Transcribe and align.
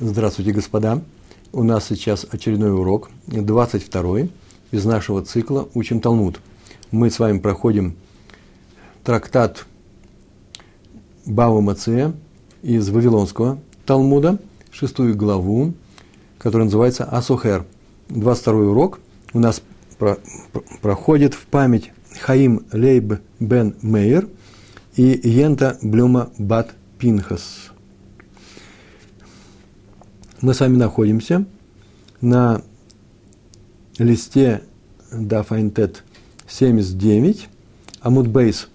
Здравствуйте, 0.00 0.52
господа. 0.52 1.02
У 1.52 1.64
нас 1.64 1.86
сейчас 1.86 2.24
очередной 2.30 2.70
урок, 2.72 3.10
22 3.26 4.28
из 4.70 4.84
нашего 4.84 5.22
цикла 5.22 5.68
«Учим 5.74 6.00
Талмуд». 6.00 6.38
Мы 6.92 7.10
с 7.10 7.18
вами 7.18 7.40
проходим 7.40 7.96
трактат 9.02 9.66
Бава 11.26 11.60
Мация 11.60 12.14
из 12.62 12.88
Вавилонского 12.90 13.58
Талмуда, 13.86 14.38
шестую 14.70 15.16
главу, 15.16 15.74
которая 16.38 16.66
называется 16.66 17.02
Асухер. 17.02 17.64
22 18.08 18.54
урок 18.54 19.00
у 19.32 19.40
нас 19.40 19.62
про, 19.98 20.18
про, 20.52 20.62
проходит 20.80 21.34
в 21.34 21.44
память 21.46 21.90
Хаим 22.20 22.64
Лейб 22.72 23.14
бен 23.40 23.74
Мейер 23.82 24.28
и 24.94 25.28
Йента 25.28 25.76
Блюма 25.82 26.30
Бат 26.38 26.70
Пинхас 27.00 27.72
мы 30.40 30.54
с 30.54 30.60
вами 30.60 30.76
находимся 30.76 31.44
на 32.20 32.62
листе 33.98 34.62
Дафайнтет 35.10 36.04
79, 36.46 37.48
Амудбейс, 38.00 38.68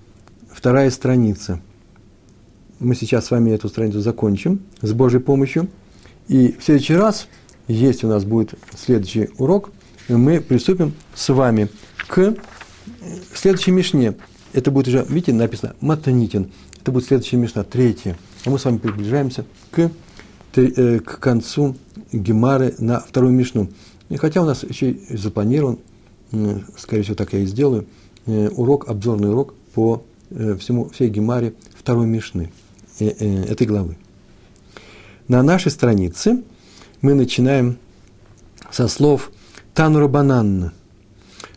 вторая 0.51 0.89
страница. 0.89 1.61
Мы 2.79 2.95
сейчас 2.95 3.27
с 3.27 3.31
вами 3.31 3.51
эту 3.51 3.69
страницу 3.69 4.01
закончим 4.01 4.61
с 4.81 4.91
Божьей 4.91 5.21
помощью. 5.21 5.69
И 6.27 6.57
в 6.59 6.63
следующий 6.63 6.95
раз, 6.95 7.27
есть 7.67 8.03
у 8.03 8.07
нас 8.07 8.25
будет 8.25 8.55
следующий 8.75 9.29
урок, 9.37 9.71
мы 10.09 10.41
приступим 10.41 10.93
с 11.15 11.29
вами 11.29 11.69
к 12.07 12.35
следующей 13.33 13.71
Мишне. 13.71 14.15
Это 14.51 14.69
будет 14.69 14.89
уже, 14.89 15.05
видите, 15.07 15.33
написано 15.33 15.75
Матанитин. 15.79 16.51
Это 16.81 16.91
будет 16.91 17.05
следующая 17.05 17.37
Мишна, 17.37 17.63
третья. 17.63 18.17
А 18.45 18.49
мы 18.49 18.59
с 18.59 18.65
вами 18.65 18.77
приближаемся 18.77 19.45
к 19.71 19.89
к 20.53 21.19
концу 21.19 21.75
Гемары 22.11 22.75
на 22.79 22.99
вторую 22.99 23.33
Мишну. 23.33 23.69
И 24.09 24.17
хотя 24.17 24.41
у 24.41 24.45
нас 24.45 24.63
еще 24.63 24.91
и 24.91 25.17
запланирован, 25.17 25.79
скорее 26.77 27.03
всего, 27.03 27.15
так 27.15 27.33
я 27.33 27.39
и 27.39 27.45
сделаю, 27.45 27.85
э, 28.25 28.49
урок, 28.49 28.87
обзорный 28.87 29.29
урок 29.29 29.53
по 29.73 30.03
э, 30.29 30.55
всему, 30.55 30.89
всей 30.89 31.09
Гемаре 31.09 31.53
второй 31.75 32.07
Мишны 32.07 32.51
этой 32.99 33.65
главы. 33.65 33.97
На 35.27 35.41
нашей 35.41 35.71
странице 35.71 36.43
мы 37.01 37.15
начинаем 37.15 37.77
со 38.71 38.87
слов 38.87 39.31
Тану 39.73 39.99
Рабанан. 39.99 40.71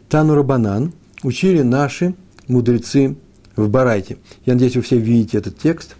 Тану 0.08 0.34
Рабанан 0.34 0.92
учили 1.22 1.62
наши 1.62 2.14
мудрецы 2.48 3.16
в 3.56 3.68
Барайте. 3.68 4.18
Я 4.44 4.54
надеюсь, 4.54 4.76
вы 4.76 4.82
все 4.82 4.98
видите 4.98 5.38
этот 5.38 5.58
текст. 5.58 5.96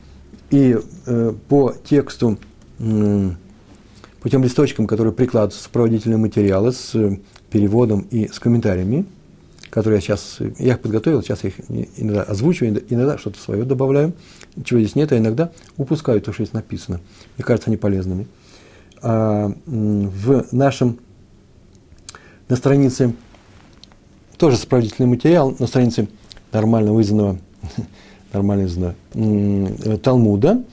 И 0.51 0.79
э, 1.07 1.35
по 1.49 1.75
тексту 1.85 2.39
путем 2.79 4.43
листочком, 4.43 4.87
который 4.87 5.13
прикладывается 5.13 5.63
сопроводительные 5.63 6.19
материалы 6.19 6.73
с 6.73 6.95
э, 6.95 7.19
переводом 7.51 8.01
и 8.11 8.29
с 8.29 8.39
комментариями, 8.39 9.07
которые 9.71 9.99
я 9.99 10.01
сейчас, 10.01 10.39
я 10.59 10.75
их 10.75 10.81
подготовил, 10.81 11.23
сейчас 11.23 11.45
я 11.45 11.51
их 11.51 11.61
иногда 11.97 12.23
озвучиваю, 12.23 12.85
иногда 12.89 13.19
что-то 13.19 13.39
свое 13.39 13.65
добавляю, 13.65 14.15
чего 14.65 14.81
здесь 14.81 14.97
нет, 14.97 15.13
а 15.13 15.19
иногда 15.19 15.53
упускаю 15.77 16.21
то, 16.21 16.33
что 16.33 16.45
здесь 16.45 16.55
написано. 16.55 17.01
Мне 17.37 17.45
кажется, 17.45 17.71
они 17.71 17.77
полезными. 17.77 18.27
А 19.01 19.53
в 19.67 20.47
нашем, 20.51 20.99
на 22.49 22.57
странице, 22.57 23.15
тоже 24.39 24.57
сопроводительный 24.57 25.09
материал, 25.09 25.55
на 25.59 25.67
странице 25.67 26.09
нормально 26.51 26.93
вызванного, 26.93 27.39
нормально 28.33 28.95
Талмуда, 30.03 30.65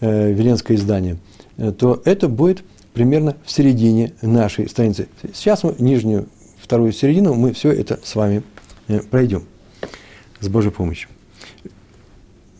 э, 0.00 0.32
Веленское 0.32 0.76
издание– 0.76 1.16
Э, 1.29 1.29
то 1.60 2.00
это 2.04 2.28
будет 2.28 2.62
примерно 2.92 3.36
в 3.44 3.50
середине 3.50 4.14
нашей 4.22 4.68
страницы. 4.68 5.08
Сейчас 5.32 5.62
мы 5.62 5.74
нижнюю, 5.78 6.26
вторую 6.60 6.92
середину, 6.92 7.34
мы 7.34 7.52
все 7.52 7.70
это 7.70 8.00
с 8.02 8.14
вами 8.14 8.42
э, 8.88 9.00
пройдем 9.00 9.44
с 10.40 10.48
Божьей 10.48 10.70
помощью. 10.70 11.08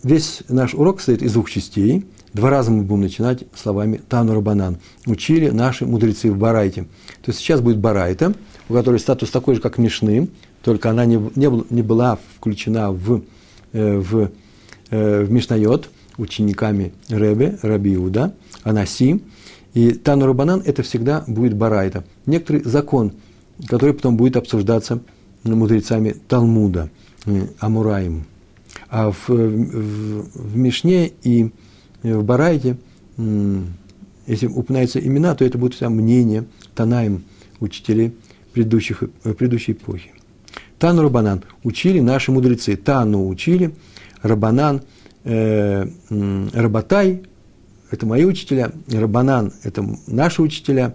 Весь 0.03 0.43
наш 0.49 0.75
урок 0.75 1.01
состоит 1.01 1.23
из 1.23 1.33
двух 1.33 1.51
частей. 1.51 2.07
Два 2.33 2.49
раза 2.49 2.71
мы 2.71 2.85
будем 2.85 3.03
начинать 3.03 3.45
словами 3.55 4.01
Тану 4.09 4.35
Рабанан. 4.35 4.79
Учили 5.07 5.51
наши 5.51 5.85
мудрецы 5.85 6.31
в 6.31 6.39
Барайте. 6.39 6.83
То 7.23 7.31
есть 7.31 7.41
сейчас 7.41 7.61
будет 7.61 7.79
Барайта, 7.79 8.35
у 8.69 8.75
которой 8.75 9.01
статус 9.01 9.31
такой 9.31 9.57
же, 9.57 9.61
как 9.61 9.79
Мишны, 9.79 10.29
только 10.63 10.91
она 10.91 11.07
не, 11.07 11.17
не, 11.35 11.65
не 11.71 11.83
была 11.83 12.19
включена 12.37 12.93
в, 12.93 13.23
э, 13.73 13.99
в, 13.99 14.31
в 14.91 15.31
Мишнайот 15.31 15.91
учениками 16.19 16.93
Ребе, 17.09 17.59
Раби 17.63 17.95
Иуда– 17.95 18.35
Анаси. 18.63 19.23
И 19.75 19.93
Тану 19.93 20.27
Рабанан– 20.27 20.63
это 20.67 20.83
всегда 20.83 21.25
будет 21.27 21.55
барайта. 21.55 22.05
Некоторый 22.27 22.63
закон, 22.65 23.13
который 23.67 23.95
потом 23.95 24.17
будет 24.17 24.37
обсуждаться 24.37 25.01
мудрецами 25.45 26.17
Талмуда, 26.29 26.91
э, 27.27 27.47
Амураем. 27.61 28.25
А 28.89 29.11
в, 29.11 29.29
в, 29.29 30.29
в 30.35 30.57
Мишне 30.57 31.13
и 31.23 31.51
в 32.03 32.23
Барайте, 32.25 32.77
если 34.27 34.47
упоминаются 34.47 34.99
имена, 34.99 35.35
то 35.35 35.45
это 35.45 35.59
будет 35.59 35.75
вся 35.75 35.89
мнение 35.89 36.45
Танаем, 36.75 37.25
учителей 37.61 38.15
предыдущих, 38.53 39.03
э, 39.03 39.33
предыдущей 39.35 39.73
эпохи. 39.73 40.13
Тану 40.79 41.03
Рабанан 41.03 41.43
учили 41.63 42.01
наши 42.01 42.33
мудрецы. 42.33 42.77
Тану 42.77 43.29
учили, 43.29 43.75
Рабанан, 44.23 44.83
э, 45.25 45.87
Рабатай 46.09 47.23
это 47.91 48.07
мои 48.07 48.25
учителя, 48.25 48.71
Рабанан– 48.89 49.53
это 49.65 49.85
наши 50.07 50.43
учителя, 50.43 50.95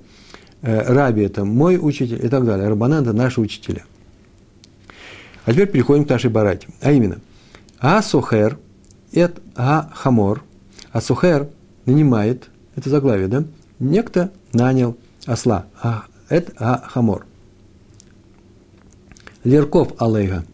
э, 0.62 0.94
Раби– 0.94 1.22
это 1.24 1.44
мой 1.44 1.78
учитель 1.82 2.26
и 2.26 2.30
так 2.30 2.46
далее. 2.46 2.70
Рабанан– 2.70 3.04
это 3.04 3.14
наши 3.14 3.42
учителя. 3.42 3.84
А 5.44 5.52
теперь 5.52 5.70
переходим 5.70 6.06
к 6.06 6.10
нашей 6.10 6.30
барате. 6.30 6.70
А 6.82 6.92
именно, 6.92 7.20
Асухер– 7.80 8.58
это 9.12 9.42
А-Хамор. 9.56 10.44
Асухер 10.92 11.50
нанимает, 11.86 12.50
это 12.76 12.90
заглавие, 12.90 13.28
да? 13.28 13.44
Некто 13.80 14.32
нанял 14.54 14.96
осла. 15.26 15.66
А, 15.82 16.06
это 16.30 16.54
А-Хамор. 16.58 17.26
Лерков 19.44 20.02
Алейга. 20.02 20.46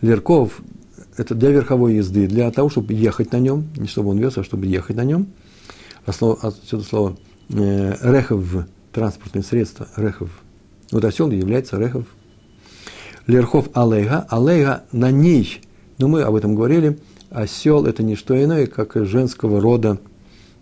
Лерков– 0.00 0.62
это 1.18 1.34
для 1.34 1.50
верховой 1.50 1.96
езды, 1.96 2.26
для 2.26 2.50
того, 2.50 2.70
чтобы 2.70 2.94
ехать 2.94 3.30
на 3.32 3.38
нем, 3.38 3.68
не 3.76 3.86
чтобы 3.86 4.10
он 4.10 4.18
вез, 4.18 4.38
а 4.38 4.42
чтобы 4.42 4.64
ехать 4.64 4.96
на 4.96 5.04
нем– 5.04 5.26
отсюда 6.06 6.84
слово 6.84 7.16
э, 7.50 7.96
рехов, 8.02 8.66
транспортное 8.92 9.42
средство, 9.42 9.88
рехов. 9.96 10.30
Вот 10.92 11.04
осел 11.04 11.30
является 11.30 11.78
рехов. 11.78 12.04
Лерхов 13.26 13.68
алейга, 13.74 14.24
алейга 14.30 14.84
на 14.92 15.10
ней, 15.10 15.60
но 15.98 16.06
мы 16.06 16.22
об 16.22 16.36
этом 16.36 16.54
говорили, 16.54 17.00
осел 17.30 17.84
это 17.84 18.04
не 18.04 18.14
что 18.14 18.40
иное, 18.42 18.66
как 18.68 18.94
женского 18.94 19.60
рода, 19.60 19.98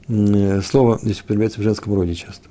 э, 0.09 0.63
слово 0.63 0.99
здесь 1.03 1.21
употребляется 1.21 1.61
в 1.61 1.63
женском 1.63 1.95
роде 1.95 2.15
часто. 2.15 2.49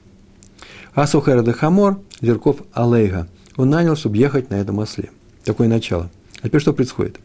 Асухер 0.93 1.41
де 1.43 1.51
хамор, 1.51 1.99
Лерков 2.21 2.57
алейга. 2.73 3.27
Он 3.57 3.71
нанял, 3.71 3.95
чтобы 3.95 4.17
ехать 4.17 4.51
на 4.51 4.55
этом 4.55 4.77
осле. 4.77 5.09
Такое 5.43 5.67
начало. 5.67 6.11
А 6.41 6.47
теперь 6.47 6.61
что 6.61 6.73
происходит? 6.73 7.19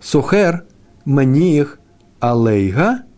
Сухер 0.00 0.64
маниих 1.04 1.78
алейга– 2.18 3.04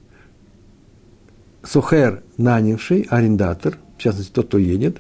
сухер, 1.65 2.23
нанявший, 2.37 3.07
арендатор, 3.09 3.79
в 3.97 4.01
частности, 4.01 4.33
тот, 4.33 4.47
кто 4.47 4.59
едет, 4.59 4.99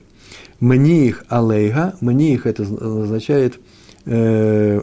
мних 0.60 1.24
алейга, 1.28 1.94
мних 2.00 2.46
это 2.46 2.62
означает 2.62 3.60
э, 4.06 4.80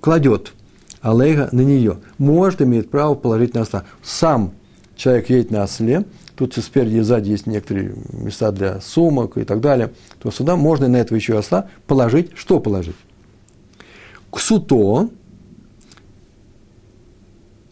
кладет. 0.00 0.52
Алейга 1.00 1.48
на 1.52 1.60
нее, 1.60 1.98
может, 2.16 2.62
имеет 2.62 2.90
право 2.90 3.14
положить 3.14 3.54
на 3.54 3.62
осла. 3.62 3.84
Сам 4.02 4.52
человек 4.96 5.28
едет 5.28 5.50
на 5.50 5.62
осле, 5.62 6.06
тут 6.36 6.54
спереди 6.54 6.96
и 6.96 7.00
сзади 7.00 7.30
есть 7.30 7.46
некоторые 7.46 7.94
места 8.12 8.50
для 8.52 8.80
сумок 8.80 9.36
и 9.36 9.44
так 9.44 9.60
далее, 9.60 9.92
то 10.20 10.30
сюда 10.30 10.56
можно 10.56 10.88
на 10.88 10.96
этого 10.96 11.16
еще 11.16 11.38
осла 11.38 11.68
положить, 11.86 12.30
что 12.34 12.60
положить? 12.60 12.96
Ксуто, 14.30 15.10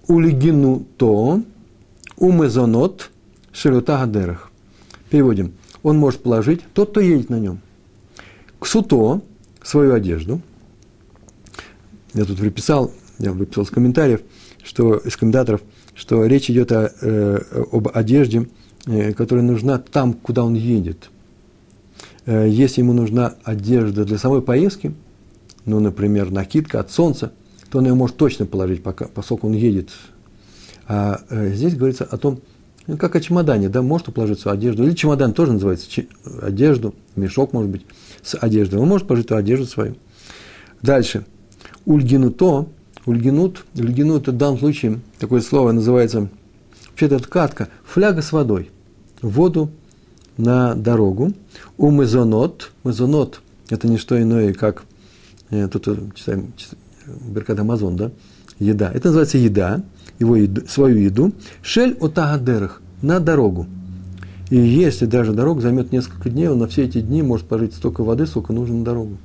улигину 0.06 0.84
то, 0.98 1.42
умезонот, 2.18 3.11
Широта 3.52 3.98
Гадерах. 3.98 4.50
Переводим. 5.10 5.52
Он 5.82 5.98
может 5.98 6.22
положить, 6.22 6.60
тот, 6.74 6.90
кто 6.90 7.00
едет 7.00 7.28
на 7.28 7.38
нем, 7.38 7.60
к 8.58 8.66
суто 8.66 9.20
свою 9.62 9.94
одежду. 9.94 10.40
Я 12.14 12.24
тут 12.24 12.38
выписал, 12.38 12.92
я 13.18 13.32
выписал 13.32 13.64
из 13.64 13.70
комментариев, 13.70 14.20
что, 14.62 14.96
из 14.96 15.16
комментаторов, 15.16 15.60
что 15.94 16.24
речь 16.24 16.50
идет 16.50 16.72
о, 16.72 16.90
э, 17.00 17.38
об 17.72 17.88
одежде, 17.92 18.48
э, 18.86 19.12
которая 19.12 19.44
нужна 19.44 19.78
там, 19.78 20.12
куда 20.12 20.44
он 20.44 20.54
едет. 20.54 21.10
Э, 22.26 22.46
если 22.48 22.80
ему 22.80 22.92
нужна 22.92 23.34
одежда 23.44 24.04
для 24.04 24.18
самой 24.18 24.42
поездки, 24.42 24.94
ну, 25.64 25.80
например, 25.80 26.30
накидка 26.30 26.80
от 26.80 26.90
солнца, 26.90 27.32
то 27.70 27.78
он 27.78 27.86
ее 27.86 27.94
может 27.94 28.16
точно 28.16 28.46
положить, 28.46 28.82
пока, 28.82 29.06
поскольку 29.06 29.46
он 29.46 29.54
едет. 29.54 29.90
А 30.86 31.22
э, 31.30 31.52
здесь 31.54 31.74
говорится 31.74 32.04
о 32.04 32.16
том, 32.18 32.40
Ну, 32.86 32.96
как 32.96 33.14
о 33.14 33.20
чемодане, 33.20 33.68
да, 33.68 33.80
может 33.82 34.12
положить 34.12 34.40
свою 34.40 34.56
одежду. 34.56 34.84
Или 34.84 34.94
чемодан 34.94 35.32
тоже 35.32 35.52
называется 35.52 35.88
одежду, 36.40 36.94
мешок, 37.14 37.52
может 37.52 37.70
быть, 37.70 37.86
с 38.22 38.36
одеждой. 38.36 38.80
Он 38.80 38.88
может 38.88 39.06
положить 39.06 39.30
одежду 39.30 39.66
свою. 39.66 39.96
Дальше. 40.82 41.24
Ульгинуто, 41.84 42.66
ульгинут, 43.06 43.64
ульгинут 43.76 44.28
в 44.28 44.36
данном 44.36 44.58
случае, 44.58 45.00
такое 45.18 45.40
слово 45.40 45.72
называется, 45.72 46.28
вообще-то 46.90 47.16
это 47.16 47.28
катка, 47.28 47.68
фляга 47.84 48.22
с 48.22 48.32
водой. 48.32 48.70
Воду 49.20 49.70
на 50.36 50.74
дорогу. 50.74 51.32
У 51.76 51.90
мезонот, 51.90 52.72
мезонот– 52.84 53.40
это 53.68 53.88
не 53.88 53.98
что 53.98 54.20
иное, 54.20 54.52
как, 54.54 54.84
э, 55.50 55.68
тут 55.68 55.86
читаем, 56.14 56.52
Беркат 57.06 57.58
Амазон, 57.58 57.96
да, 57.96 58.10
еда. 58.58 58.90
Это 58.92 59.08
называется 59.08 59.38
еда, 59.38 59.82
его 60.22 60.36
еду, 60.36 60.66
свою 60.66 60.98
еду. 60.98 61.32
Шель 61.62 61.96
отагадерах, 62.00 62.80
на 63.02 63.20
дорогу. 63.20 63.66
И 64.50 64.56
если 64.56 65.06
даже 65.06 65.32
дорога 65.32 65.60
займет 65.60 65.92
несколько 65.92 66.30
дней, 66.30 66.48
он 66.48 66.58
на 66.58 66.68
все 66.68 66.84
эти 66.84 67.00
дни 67.00 67.22
может 67.22 67.46
положить 67.46 67.74
столько 67.74 68.04
воды, 68.04 68.26
сколько 68.26 68.52
нужно 68.52 68.76
на 68.76 68.84
дорогу. 68.84 69.16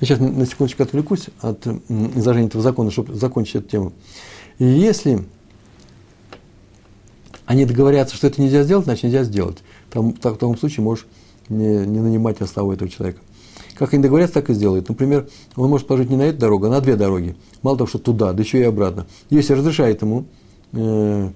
Я 0.00 0.06
сейчас 0.06 0.20
на 0.20 0.46
секундочку 0.46 0.82
отвлекусь 0.82 1.26
от 1.40 1.66
изложения 1.66 2.48
этого 2.48 2.62
закона, 2.62 2.90
чтобы 2.90 3.14
закончить 3.14 3.56
эту 3.56 3.68
тему. 3.68 3.92
И 4.58 4.64
если 4.64 5.24
они 7.46 7.64
договорятся, 7.64 8.16
что 8.16 8.26
это 8.26 8.42
нельзя 8.42 8.62
сделать, 8.64 8.84
значит 8.84 9.04
нельзя 9.04 9.24
сделать. 9.24 9.58
Там, 9.90 10.12
в 10.12 10.18
таком 10.18 10.56
случае 10.58 10.84
можешь 10.84 11.06
не, 11.48 11.86
не 11.86 12.00
нанимать 12.00 12.40
ославу 12.40 12.72
этого 12.72 12.90
человека. 12.90 13.20
Как 13.82 13.94
они 13.94 14.00
договорятся, 14.04 14.34
так 14.34 14.48
и 14.48 14.54
сделают. 14.54 14.88
Например, 14.88 15.28
он 15.56 15.68
может 15.68 15.88
положить 15.88 16.08
не 16.08 16.14
на 16.14 16.22
эту 16.22 16.38
дорогу, 16.38 16.66
а 16.66 16.68
на 16.68 16.80
две 16.80 16.94
дороги. 16.94 17.34
Мало 17.62 17.78
того, 17.78 17.88
что 17.88 17.98
туда, 17.98 18.32
да 18.32 18.40
еще 18.40 18.60
и 18.60 18.62
обратно. 18.62 19.08
Если 19.28 19.54
разрешает 19.54 20.02
ему 20.02 20.26
э, 20.70 21.30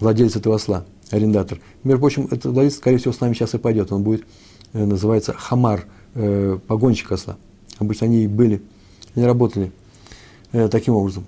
владелец 0.00 0.34
этого 0.34 0.54
осла, 0.54 0.86
арендатор. 1.10 1.60
Между 1.84 2.00
прочим, 2.00 2.28
этот 2.30 2.46
владелец, 2.46 2.76
скорее 2.76 2.96
всего, 2.96 3.12
с 3.12 3.20
нами 3.20 3.34
сейчас 3.34 3.52
и 3.52 3.58
пойдет. 3.58 3.92
Он 3.92 4.04
будет, 4.04 4.24
э, 4.72 4.82
называется 4.86 5.34
хамар, 5.34 5.84
э, 6.14 6.58
погонщик 6.66 7.12
осла. 7.12 7.36
Обычно 7.78 8.06
они 8.06 8.24
и 8.24 8.26
были, 8.26 8.62
они 9.14 9.26
работали 9.26 9.70
э, 10.52 10.68
таким 10.68 10.94
образом. 10.94 11.26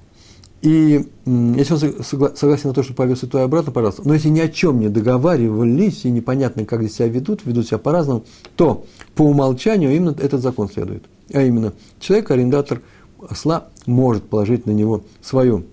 И 0.64 1.06
если 1.26 1.74
он 1.74 2.02
согласен 2.02 2.68
на 2.68 2.74
то, 2.74 2.82
что 2.82 2.94
повез 2.94 3.22
и 3.22 3.26
то 3.26 3.38
и 3.38 3.42
обратно, 3.42 3.70
пожалуйста. 3.70 4.00
Но 4.06 4.14
если 4.14 4.30
ни 4.30 4.40
о 4.40 4.48
чем 4.48 4.80
не 4.80 4.88
договаривались 4.88 6.06
и 6.06 6.10
непонятно, 6.10 6.64
как 6.64 6.80
здесь 6.80 6.94
себя 6.96 7.08
ведут, 7.08 7.44
ведут 7.44 7.66
себя 7.66 7.76
по-разному, 7.76 8.24
то 8.56 8.86
по 9.14 9.24
умолчанию 9.24 9.94
именно 9.94 10.16
этот 10.18 10.40
закон 10.40 10.70
следует. 10.70 11.04
А 11.34 11.42
именно, 11.42 11.74
человек, 12.00 12.30
арендатор 12.30 12.80
осла, 13.28 13.68
может 13.84 14.22
положить 14.24 14.64
на 14.64 14.70
него 14.70 15.04
свою 15.20 15.64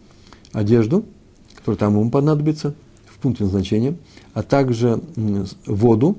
одежду, 0.51 1.05
которая 1.55 1.77
там 1.77 1.97
ему 1.97 2.11
понадобится, 2.11 2.75
в 3.05 3.17
пункте 3.19 3.45
назначения, 3.45 3.95
а 4.33 4.43
также 4.43 4.99
воду 5.65 6.17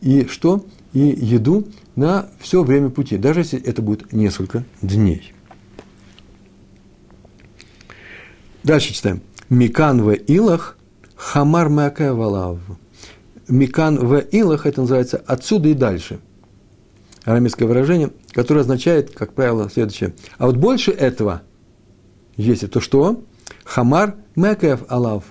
и 0.00 0.24
что? 0.24 0.64
И 0.94 1.00
еду 1.00 1.64
на 1.94 2.30
все 2.38 2.62
время 2.62 2.88
пути, 2.88 3.18
даже 3.18 3.40
если 3.40 3.60
это 3.60 3.82
будет 3.82 4.14
несколько 4.14 4.64
дней. 4.80 5.34
Дальше 8.64 8.94
читаем. 8.94 9.20
Микан 9.50 10.02
в 10.02 10.12
илах 10.12 10.78
хамар 11.16 11.68
валав. 11.68 12.58
Микан 13.46 13.98
в 13.98 14.18
илах, 14.18 14.64
это 14.64 14.80
называется 14.80 15.22
отсюда 15.26 15.68
и 15.68 15.74
дальше. 15.74 16.18
Арамейское 17.24 17.68
выражение, 17.68 18.10
которое 18.32 18.60
означает, 18.60 19.10
как 19.10 19.34
правило, 19.34 19.68
следующее. 19.70 20.14
А 20.38 20.46
вот 20.46 20.56
больше 20.56 20.90
этого, 20.90 21.42
если 22.36 22.66
то 22.66 22.80
что? 22.80 23.22
Хамар 23.64 24.16
макев 24.34 24.84
алав. 24.88 25.24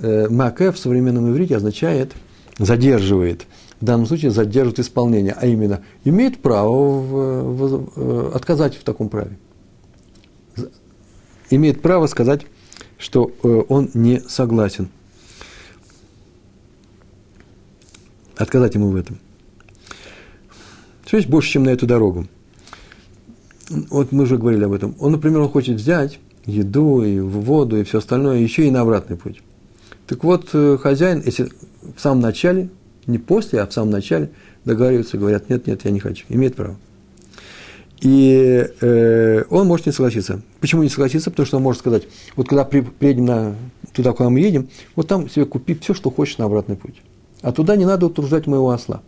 Э, 0.00 0.28
макев 0.28 0.74
в 0.74 0.78
современном 0.78 1.30
иврите 1.30 1.56
означает 1.56 2.12
задерживает. 2.58 3.46
В 3.80 3.84
данном 3.84 4.06
случае 4.06 4.30
задерживает 4.30 4.80
исполнение, 4.80 5.36
а 5.38 5.46
именно 5.46 5.82
имеет 6.04 6.40
право 6.40 6.98
в, 6.98 7.42
в, 7.42 7.90
в, 7.94 8.36
отказать 8.36 8.74
в 8.76 8.82
таком 8.82 9.08
праве. 9.08 9.38
Имеет 11.50 11.82
право 11.82 12.06
сказать 12.06 12.46
что 12.98 13.30
э, 13.42 13.62
он 13.68 13.90
не 13.94 14.20
согласен. 14.20 14.88
Отказать 18.36 18.74
ему 18.74 18.90
в 18.90 18.96
этом. 18.96 19.18
Что 21.06 21.16
есть 21.16 21.28
больше, 21.28 21.50
чем 21.52 21.64
на 21.64 21.70
эту 21.70 21.86
дорогу? 21.86 22.26
Вот 23.90 24.12
мы 24.12 24.24
уже 24.24 24.36
говорили 24.36 24.64
об 24.64 24.72
этом. 24.72 24.94
Он, 25.00 25.12
например, 25.12 25.40
он 25.40 25.48
хочет 25.48 25.76
взять 25.76 26.18
еду 26.44 27.02
и 27.02 27.18
воду 27.18 27.78
и 27.78 27.84
все 27.84 27.98
остальное, 27.98 28.38
еще 28.38 28.66
и 28.66 28.70
на 28.70 28.80
обратный 28.82 29.16
путь. 29.16 29.42
Так 30.06 30.22
вот, 30.22 30.50
э, 30.52 30.78
хозяин, 30.80 31.22
если 31.24 31.50
в 31.96 32.00
самом 32.00 32.20
начале, 32.20 32.70
не 33.06 33.18
после, 33.18 33.60
а 33.60 33.66
в 33.66 33.72
самом 33.72 33.90
начале 33.90 34.30
договариваются, 34.64 35.18
говорят, 35.18 35.48
нет, 35.48 35.66
нет, 35.66 35.84
я 35.84 35.90
не 35.90 36.00
хочу, 36.00 36.24
имеет 36.28 36.54
право. 36.54 36.76
И 38.00 38.68
э, 38.80 39.44
он 39.48 39.66
может 39.66 39.86
не 39.86 39.92
согласиться. 39.92 40.42
Почему 40.60 40.82
не 40.82 40.88
согласиться? 40.88 41.30
Потому 41.30 41.46
что 41.46 41.56
он 41.56 41.62
может 41.62 41.80
сказать, 41.80 42.02
вот 42.34 42.48
когда 42.48 42.64
при, 42.64 42.80
приедем 42.80 43.24
на, 43.24 43.56
туда, 43.94 44.12
куда 44.12 44.28
мы 44.28 44.40
едем, 44.40 44.68
вот 44.94 45.08
там 45.08 45.30
себе 45.30 45.46
купи 45.46 45.74
все, 45.74 45.94
что 45.94 46.10
хочешь 46.10 46.36
на 46.38 46.44
обратный 46.44 46.76
путь. 46.76 46.96
А 47.40 47.52
туда 47.52 47.76
не 47.76 47.86
надо 47.86 48.06
утруждать 48.06 48.46
моего 48.46 48.70
осла. 48.70 49.02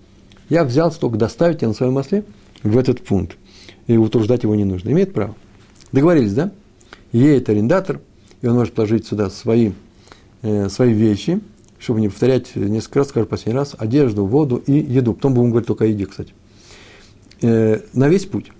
Я 0.48 0.64
взялся 0.64 0.98
только 0.98 1.18
доставить 1.18 1.58
тебя 1.58 1.68
на 1.68 1.74
своем 1.74 1.96
осле 1.96 2.24
в 2.62 2.78
этот 2.78 3.02
пункт. 3.02 3.36
И 3.86 3.96
утруждать 3.96 4.42
его 4.42 4.54
не 4.54 4.64
нужно. 4.64 4.90
Имеет 4.90 5.12
право. 5.12 5.34
Договорились, 5.92 6.32
да? 6.32 6.52
Едет 7.12 7.48
арендатор, 7.48 8.00
и 8.40 8.46
он 8.46 8.54
может 8.54 8.74
положить 8.74 9.06
сюда 9.06 9.28
свои, 9.30 9.72
э, 10.42 10.68
свои 10.68 10.92
вещи, 10.92 11.40
чтобы 11.78 12.00
не 12.00 12.08
повторять 12.08 12.54
несколько 12.56 13.00
раз, 13.00 13.08
скажу 13.08 13.26
последний 13.26 13.58
раз, 13.58 13.74
одежду, 13.78 14.24
воду 14.24 14.56
и 14.66 14.72
еду. 14.72 15.14
Потом 15.14 15.34
будем 15.34 15.50
говорить 15.50 15.66
только 15.66 15.84
о 15.84 15.86
еде, 15.86 16.06
кстати. 16.06 16.32
Э, 17.42 17.80
на 17.92 18.08
весь 18.08 18.26
путь. 18.26 18.50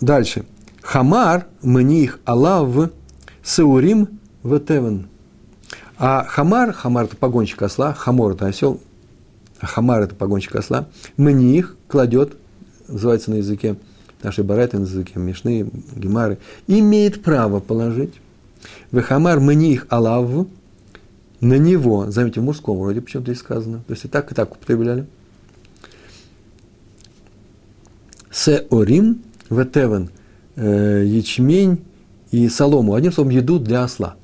Дальше. 0.00 0.44
Хамар 0.82 1.46
мних 1.62 2.20
алав 2.24 2.90
саурим 3.42 4.20
ветевен. 4.42 5.08
А 5.96 6.24
хамар, 6.24 6.72
хамар 6.72 7.04
это 7.04 7.16
погонщик 7.16 7.62
осла, 7.62 7.94
хамор 7.94 8.32
это 8.32 8.46
осел, 8.46 8.80
а 9.60 9.66
хамар 9.66 10.02
это 10.02 10.14
погонщик 10.14 10.56
осла, 10.56 10.88
мних 11.16 11.76
кладет, 11.88 12.36
называется 12.88 13.30
на 13.30 13.36
языке 13.36 13.76
нашей 14.22 14.42
барайты, 14.42 14.78
на 14.78 14.84
языке 14.84 15.18
Мишны, 15.18 15.70
Гемары, 15.94 16.38
имеет 16.66 17.22
право 17.22 17.60
положить. 17.60 18.14
В 18.90 19.00
хамар 19.02 19.38
мних 19.38 19.86
алав, 19.88 20.46
на 21.40 21.58
него, 21.58 22.10
заметьте, 22.10 22.40
в 22.40 22.44
мужском 22.44 22.78
вроде 22.78 23.00
почему-то 23.00 23.30
здесь 23.30 23.40
сказано, 23.40 23.82
то 23.86 23.92
есть 23.92 24.04
и 24.04 24.08
так, 24.08 24.32
и 24.32 24.34
так 24.34 24.52
употребляли. 24.52 25.06
Сеорим 28.32 29.22
ветевен, 29.58 30.10
э, 30.56 31.04
ячмень 31.06 31.82
и 32.30 32.48
солому. 32.48 32.94
Одним 32.94 33.12
словом, 33.12 33.30
еду 33.30 33.58
для 33.58 33.84
осла. 33.84 34.16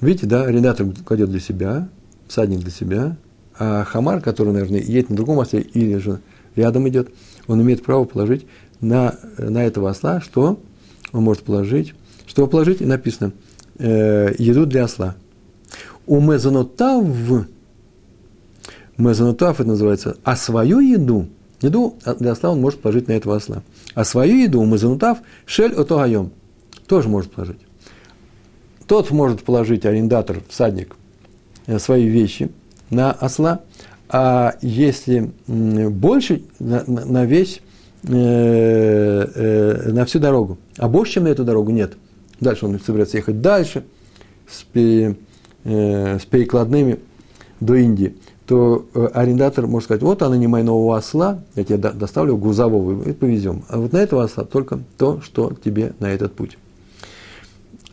Видите, 0.00 0.26
да, 0.26 0.46
редактор 0.46 0.86
кладет 1.04 1.30
для 1.30 1.40
себя, 1.40 1.88
всадник 2.28 2.60
для 2.60 2.70
себя, 2.70 3.16
а 3.58 3.84
хамар, 3.84 4.20
который, 4.20 4.52
наверное, 4.52 4.80
едет 4.80 5.10
на 5.10 5.16
другом 5.16 5.38
осле 5.38 5.60
или 5.60 5.96
же 5.96 6.20
рядом 6.54 6.88
идет, 6.88 7.08
он 7.46 7.62
имеет 7.62 7.82
право 7.82 8.04
положить 8.04 8.46
на, 8.80 9.14
на 9.38 9.64
этого 9.64 9.90
осла, 9.90 10.20
что 10.20 10.60
он 11.12 11.22
может 11.22 11.44
положить, 11.44 11.94
что 12.26 12.46
положить, 12.46 12.82
и 12.82 12.86
написано, 12.86 13.32
э, 13.78 14.34
еду 14.38 14.66
для 14.66 14.84
осла. 14.84 15.16
У 16.06 16.20
мезонотав 16.20 17.04
мезонутав 18.98 19.60
это 19.60 19.68
называется, 19.68 20.16
а 20.24 20.36
свою 20.36 20.80
еду, 20.80 21.28
еду 21.60 21.96
для 22.18 22.32
осла 22.32 22.50
он 22.50 22.60
может 22.60 22.80
положить 22.80 23.08
на 23.08 23.12
этого 23.12 23.36
осла. 23.36 23.62
А 23.94 24.04
свою 24.04 24.36
еду 24.36 24.64
мезонутав 24.64 25.18
шель 25.44 25.74
отогаем 25.74 26.32
тоже 26.86 27.08
может 27.08 27.32
положить. 27.32 27.58
Тот 28.86 29.10
может 29.10 29.42
положить, 29.42 29.84
арендатор, 29.84 30.42
всадник, 30.48 30.96
э, 31.66 31.78
свои 31.78 32.06
вещи 32.06 32.50
на 32.90 33.10
осла, 33.10 33.62
а 34.08 34.54
если 34.62 35.32
больше, 35.48 36.42
на, 36.60 36.84
на 36.86 37.24
весь, 37.24 37.60
э, 38.04 38.12
э, 38.12 39.92
на 39.92 40.04
всю 40.04 40.20
дорогу, 40.20 40.58
а 40.76 40.88
больше, 40.88 41.14
чем 41.14 41.24
на 41.24 41.28
эту 41.28 41.44
дорогу, 41.44 41.72
нет. 41.72 41.94
Дальше 42.38 42.66
он 42.66 42.78
собирается 42.78 43.16
ехать 43.16 43.40
дальше 43.40 43.84
с, 44.48 44.62
пере, 44.62 45.16
с 45.64 46.24
перекладными 46.26 47.00
до 47.58 47.74
Индии 47.74 48.14
то 48.46 48.86
э, 48.94 49.06
арендатор 49.12 49.66
может 49.66 49.86
сказать, 49.86 50.02
вот 50.02 50.22
она 50.22 50.36
не 50.36 50.46
моя 50.46 50.64
нового 50.64 50.96
осла, 50.96 51.40
я 51.56 51.64
тебе 51.64 51.78
доставлю 51.78 52.36
грузового 52.36 53.02
и 53.08 53.12
повезем. 53.12 53.64
А 53.68 53.78
вот 53.78 53.92
на 53.92 53.98
этого 53.98 54.24
осла 54.24 54.44
только 54.44 54.80
то, 54.96 55.20
что 55.20 55.52
тебе 55.64 55.94
на 55.98 56.06
этот 56.06 56.32
путь. 56.34 56.56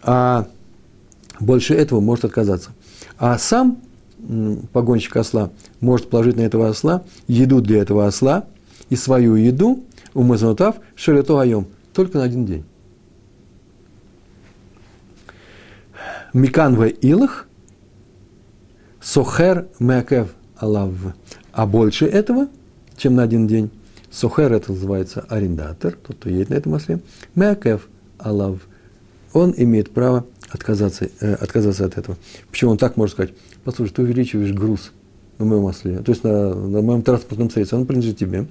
А 0.04 0.48
больше 1.40 1.74
этого 1.74 2.00
может 2.02 2.26
отказаться. 2.26 2.72
А 3.18 3.38
сам 3.38 3.80
погонщик 4.72 5.18
осла 5.18 5.50
может 5.80 6.10
положить 6.10 6.38
на 6.38 6.42
этого 6.42 6.70
осла 6.70 7.04
еду 7.28 7.62
для 7.62 7.82
этого 7.82 8.06
осла 8.06 8.46
и 8.90 8.96
свою 8.96 9.36
еду 9.36 9.84
у 10.14 10.24
мазанутав 10.24 10.76
шелето 10.96 11.40
айом 11.40 11.68
только 11.94 12.20
на 12.20 12.24
один 12.24 12.46
день. 12.46 12.64
Микан 16.32 16.76
в 16.76 16.88
илах, 16.88 17.48
сохер 19.02 19.68
мекев 19.80 20.34
алав. 20.58 20.94
А 21.52 21.66
больше 21.66 22.06
этого, 22.06 22.48
чем 22.98 23.16
на 23.16 23.24
один 23.24 23.48
день, 23.48 23.70
сохер 24.12 24.54
это 24.54 24.72
называется 24.72 25.26
арендатор, 25.30 25.94
тот, 25.96 26.18
кто 26.18 26.30
едет 26.30 26.50
на 26.50 26.56
этом 26.56 26.74
осле, 26.74 27.00
мекев 27.36 27.88
алав. 28.18 28.60
Он 29.34 29.54
имеет 29.58 29.92
право 29.92 30.26
отказаться, 30.50 31.10
э, 31.20 31.34
отказаться 31.34 31.86
от 31.86 31.98
этого. 31.98 32.18
Почему 32.52 32.72
он 32.72 32.78
так 32.78 32.98
может 32.98 33.16
сказать? 33.16 33.34
Послушай, 33.64 33.94
ты 33.94 34.02
увеличиваешь 34.04 34.54
груз 34.54 34.92
на 35.40 35.46
моем 35.46 35.64
осле, 35.64 35.98
то 36.00 36.12
есть 36.12 36.24
на, 36.24 36.54
на 36.54 36.82
моем 36.82 37.02
транспортном 37.02 37.50
средстве, 37.50 37.78
он 37.78 37.86
принадлежит 37.86 38.18
тебе, 38.18 38.46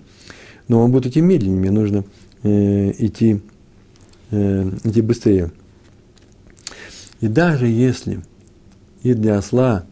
но 0.69 0.83
он 0.83 0.91
будет 0.91 1.07
идти 1.07 1.21
медленнее, 1.21 1.61
мне 1.61 1.71
нужно 1.71 2.05
э, 2.43 2.93
идти, 2.99 3.41
э, 4.31 4.71
идти 4.85 5.01
быстрее. 5.01 5.53
И 7.21 7.29
даже 7.29 7.69
если 7.69 8.21
и 9.03 9.15
для 9.15 9.39
осла, 9.39 9.85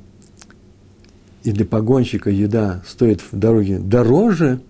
и 1.42 1.52
для 1.52 1.64
погонщика 1.64 2.30
еда 2.30 2.82
стоит 2.86 3.20
в 3.20 3.36
дороге 3.38 3.78
дороже, 3.78 4.60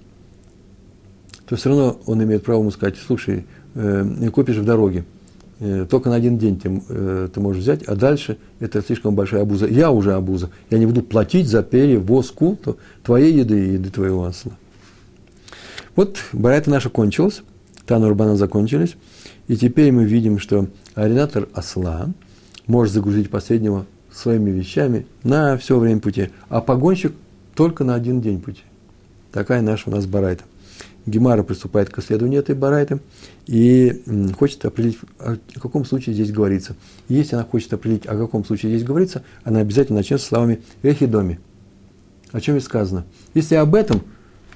то 1.47 1.57
все 1.57 1.71
равно 1.71 2.01
он 2.07 2.23
имеет 2.23 2.45
право 2.45 2.61
ему 2.61 2.71
сказать, 2.71 2.97
слушай, 3.05 3.47
э, 3.75 4.31
купишь 4.33 4.57
в 4.57 4.65
дороге, 4.65 5.05
э, 5.59 5.87
только 5.89 6.11
на 6.11 6.17
один 6.17 6.39
день 6.39 6.61
ты, 6.61 6.81
э, 6.89 7.29
ты 7.33 7.41
можешь 7.41 7.63
взять, 7.63 7.83
а 7.85 7.97
дальше 7.97 8.39
это 8.61 8.83
слишком 8.83 9.15
большая 9.15 9.43
обуза. 9.43 9.67
Я 9.67 9.91
уже 9.91 10.15
обуза. 10.15 10.51
Я 10.71 10.79
не 10.79 10.87
буду 10.87 11.03
платить 11.03 11.49
за 11.49 11.63
перевоз 11.63 12.31
культу 12.31 12.79
твоей 13.03 13.33
еды 13.33 13.67
и 13.67 13.73
еды 13.73 13.91
твоего 13.91 14.25
осла. 14.25 14.53
Вот 15.97 16.19
барайта 16.33 16.71
наша 16.71 16.89
кончилась, 16.89 17.43
Тану 17.87 18.07
Урбана 18.07 18.37
закончились, 18.37 18.95
и 19.49 19.57
теперь 19.57 19.91
мы 19.91 20.05
видим, 20.05 20.39
что 20.39 20.69
арендатор 20.95 21.49
осла– 21.53 22.09
может 22.71 22.95
загрузить 22.95 23.31
последнего 23.31 23.85
своими 24.13 24.51
вещами 24.51 25.07
на 25.23 25.57
все 25.57 25.79
время 25.79 26.01
пути, 26.01 26.31
а 26.49 26.61
погонщик 26.61 27.13
только 27.55 27.85
на 27.85 27.95
один 27.95 28.21
день 28.21 28.41
пути. 28.41 28.63
Такая 29.33 29.63
наша 29.63 29.89
у 29.89 29.93
нас 29.93 30.07
барайта. 30.07 30.45
Гемара 31.07 31.43
приступает 31.43 31.89
к 31.89 31.99
исследованию 31.99 32.41
этой 32.41 32.55
барайты 32.55 33.01
и 33.47 34.03
хочет 34.39 34.65
определить, 34.65 34.99
о 35.19 35.37
каком 35.61 35.85
случае 35.85 36.15
здесь 36.15 36.31
говорится. 36.31 36.77
если 37.09 37.37
она 37.37 37.45
хочет 37.45 37.73
определить, 37.73 38.07
о 38.07 38.17
каком 38.17 38.45
случае 38.45 38.73
здесь 38.73 38.87
говорится, 38.87 39.23
она 39.45 39.61
обязательно 39.61 39.99
начнет 39.99 40.21
с 40.21 40.25
словами 40.25 40.61
«эхидоми». 40.83 41.41
О 42.33 42.41
чем 42.41 42.57
и 42.57 42.61
сказано. 42.61 43.07
Если 43.35 43.57
об 43.57 43.75
этом, 43.75 44.03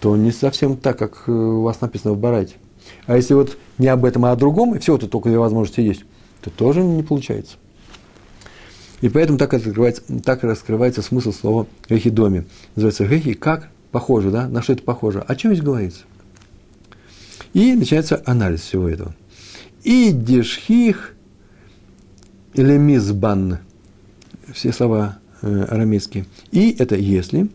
то 0.01 0.17
не 0.17 0.31
совсем 0.31 0.77
так, 0.77 0.99
как 0.99 1.25
э, 1.27 1.33
у 1.33 1.63
вас 1.63 1.81
написано 1.81 2.13
в 2.13 2.19
барайте. 2.19 2.55
А 3.07 3.17
если 3.17 3.35
вот 3.35 3.57
не 3.79 3.89
об 3.89 4.05
этом, 4.05 4.25
а 4.27 4.33
о 4.33 4.37
другом, 4.37 4.75
и 4.75 4.79
все 4.79 4.97
это 4.97 5.09
только 5.09 5.29
возможности 5.29 5.81
есть, 5.81 6.05
то 6.41 6.51
тоже 6.51 6.83
не 6.85 7.03
получается. 7.03 7.57
И 9.05 9.11
поэтому 9.11 9.37
так 9.37 9.53
раскрывается, 9.53 10.03
так 10.25 10.45
раскрывается 10.45 11.03
смысл 11.03 11.31
слова 11.31 11.67
«гехидоми». 11.91 12.47
Называется 12.75 13.05
«гехи» 13.05 13.35
как 13.35 13.69
похоже, 13.91 14.31
да? 14.31 14.49
На 14.49 14.63
что 14.63 14.73
это 14.73 14.83
похоже? 14.83 15.21
О 15.21 15.37
чем 15.37 15.53
здесь 15.53 15.63
говорится? 15.63 16.05
И 17.53 17.75
начинается 17.75 18.23
анализ 18.25 18.63
всего 18.63 18.89
этого. 18.89 19.15
И 19.83 20.11
дешхих 20.11 21.17
или 22.55 22.79
мизбан. 22.79 23.59
Все 24.55 24.73
слова 24.73 25.19
э, 25.43 25.65
арамейские. 25.65 26.25
И 26.51 26.75
это 26.79 26.97
если. 26.97 27.51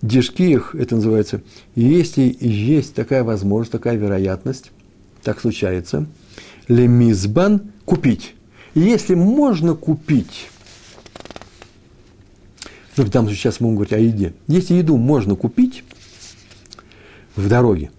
Дешких, 0.00 0.74
это 0.74 0.94
называется, 0.96 1.42
если 1.74 2.34
есть 2.40 2.94
такая 2.94 3.24
возможность, 3.24 3.72
такая 3.72 3.96
вероятность, 3.96 4.70
так 5.22 5.38
случается, 5.38 6.06
лемизбан 6.66 7.72
купить. 7.84 8.34
Если 8.74 9.14
можно 9.14 9.74
купить 9.74 10.48
ну, 12.96 13.04
данном 13.04 13.28
случае 13.28 13.42
сейчас 13.42 13.60
мы 13.60 13.66
будем 13.68 13.76
говорить 13.76 13.92
о 13.92 13.98
еде. 13.98 14.34
Если 14.46 14.74
еду 14.74 14.96
можно 14.96 15.34
купить 15.34 15.84
в 17.34 17.48
дороге, 17.48 17.90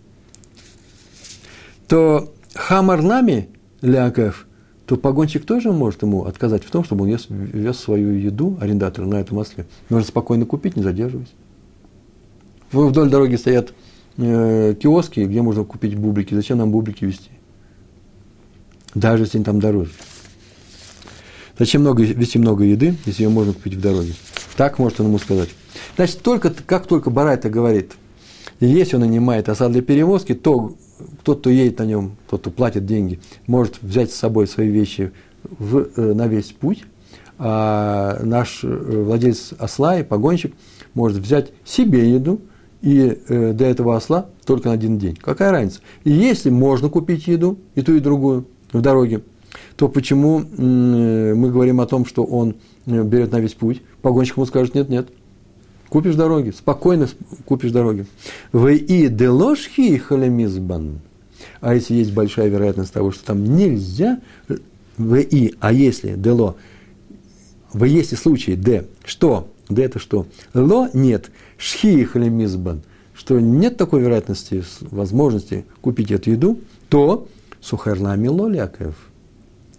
то 1.88 2.34
хамарнами 2.54 3.50
ляков, 3.82 4.48
то 4.86 4.96
погонщик 4.96 5.46
тоже 5.46 5.72
может 5.72 6.02
ему 6.04 6.26
отказать 6.26 6.64
в 6.64 6.70
том, 6.70 6.84
чтобы 6.84 7.04
он 7.04 7.10
вез, 7.10 7.26
вез 7.30 7.78
свою 7.78 8.14
еду, 8.14 8.58
арендатор, 8.62 9.06
на 9.06 9.16
этом 9.16 9.38
осле. 9.38 9.66
Можно 9.90 10.08
спокойно 10.08 10.46
купить, 10.46 10.76
не 10.76 10.84
задерживаясь. 10.84 11.34
Вдоль 12.72 13.10
дороги 13.10 13.36
стоят 13.36 13.74
э, 14.18 14.76
киоски, 14.80 15.22
где 15.22 15.42
можно 15.42 15.64
купить 15.64 15.96
бублики. 15.96 16.34
Зачем 16.34 16.58
нам 16.58 16.72
бублики 16.72 17.06
везти? 17.06 17.32
Даже 18.94 19.24
если 19.24 19.38
они 19.38 19.46
там 19.46 19.60
дороже. 19.60 19.92
Зачем 21.58 21.82
много, 21.82 22.04
вести 22.04 22.38
много 22.38 22.64
еды, 22.64 22.96
если 23.06 23.24
ее 23.24 23.30
можно 23.30 23.54
купить 23.54 23.76
в 23.76 23.82
дороге? 23.82 24.14
Так 24.58 24.80
может 24.80 25.00
он 25.00 25.08
ему 25.08 25.20
сказать. 25.20 25.50
Значит, 25.96 26.22
только, 26.22 26.50
как 26.52 26.88
только 26.88 27.10
Барайта 27.10 27.50
говорит, 27.50 27.94
если 28.60 28.96
он 28.96 29.02
нанимает 29.02 29.50
осад 29.50 29.72
для 29.72 29.82
перевозки, 29.82 30.34
то 30.34 30.76
тот, 31.24 31.40
кто 31.40 31.50
едет 31.50 31.80
на 31.80 31.84
нем, 31.84 32.16
тот, 32.30 32.42
кто 32.42 32.52
платит 32.52 32.86
деньги, 32.86 33.20
может 33.48 33.82
взять 33.82 34.12
с 34.12 34.16
собой 34.16 34.48
свои 34.48 34.70
вещи 34.70 35.12
в, 35.44 35.88
э, 35.96 36.14
на 36.14 36.28
весь 36.28 36.52
путь, 36.52 36.84
а 37.38 38.20
наш 38.24 38.64
э, 38.64 38.68
владелец 38.68 39.54
осла 39.58 40.00
и 40.00 40.04
погонщик 40.04 40.54
может 40.94 41.18
взять 41.18 41.52
себе 41.66 42.10
еду 42.10 42.40
и 42.82 43.20
э, 43.28 43.52
для 43.54 43.70
этого 43.70 43.98
осла 43.98 44.28
только 44.46 44.70
на 44.70 44.74
один 44.74 44.98
день. 44.98 45.18
Какая 45.22 45.52
разница? 45.52 45.82
И 46.06 46.12
если 46.12 46.50
можно 46.50 46.88
купить 46.88 47.28
еду, 47.28 47.58
и 47.76 47.82
ту, 47.82 47.96
и 47.96 48.00
другую 48.00 48.46
в 48.72 48.82
дороге, 48.82 49.22
то 49.76 49.90
почему 49.90 50.40
мы 50.40 51.50
говорим 51.50 51.80
о 51.80 51.86
том, 51.86 52.06
что 52.06 52.24
он 52.24 52.56
берет 52.86 53.32
на 53.32 53.40
весь 53.40 53.54
путь? 53.54 53.82
Погонщик 54.02 54.38
ему 54.38 54.46
скажет, 54.46 54.76
нет, 54.76 54.90
нет, 54.90 55.10
купишь 55.90 56.16
дороги, 56.16 56.52
спокойно 56.52 57.08
купишь 57.46 57.72
дороги. 57.72 58.06
В 58.52 58.68
и 58.68 59.08
деложхи 59.08 59.98
халемизбан. 59.98 61.00
А 61.62 61.76
если 61.76 61.96
есть 61.96 62.14
большая 62.14 62.48
вероятность 62.48 62.94
того, 62.94 63.12
что 63.12 63.26
там 63.26 63.44
нельзя, 63.44 64.20
в 64.98 65.16
и, 65.16 65.56
а 65.60 65.74
если 65.74 66.16
дело, 66.16 66.56
в 67.74 67.84
если 67.84 68.16
случай 68.16 68.56
д, 68.56 68.86
что? 69.04 69.50
Д 69.70 69.84
это 69.84 70.00
что? 70.00 70.28
Ло 70.54 70.90
нет, 70.94 71.32
шхи 71.58 72.04
халемизбан, 72.04 72.84
что 73.14 73.40
нет 73.40 73.78
такой 73.78 74.02
вероятности, 74.02 74.64
возможности 74.82 75.66
купить 75.82 76.12
эту 76.12 76.32
еду, 76.32 76.60
то 76.90 77.28
сухарлами 77.62 78.28
лоляков, 78.28 78.96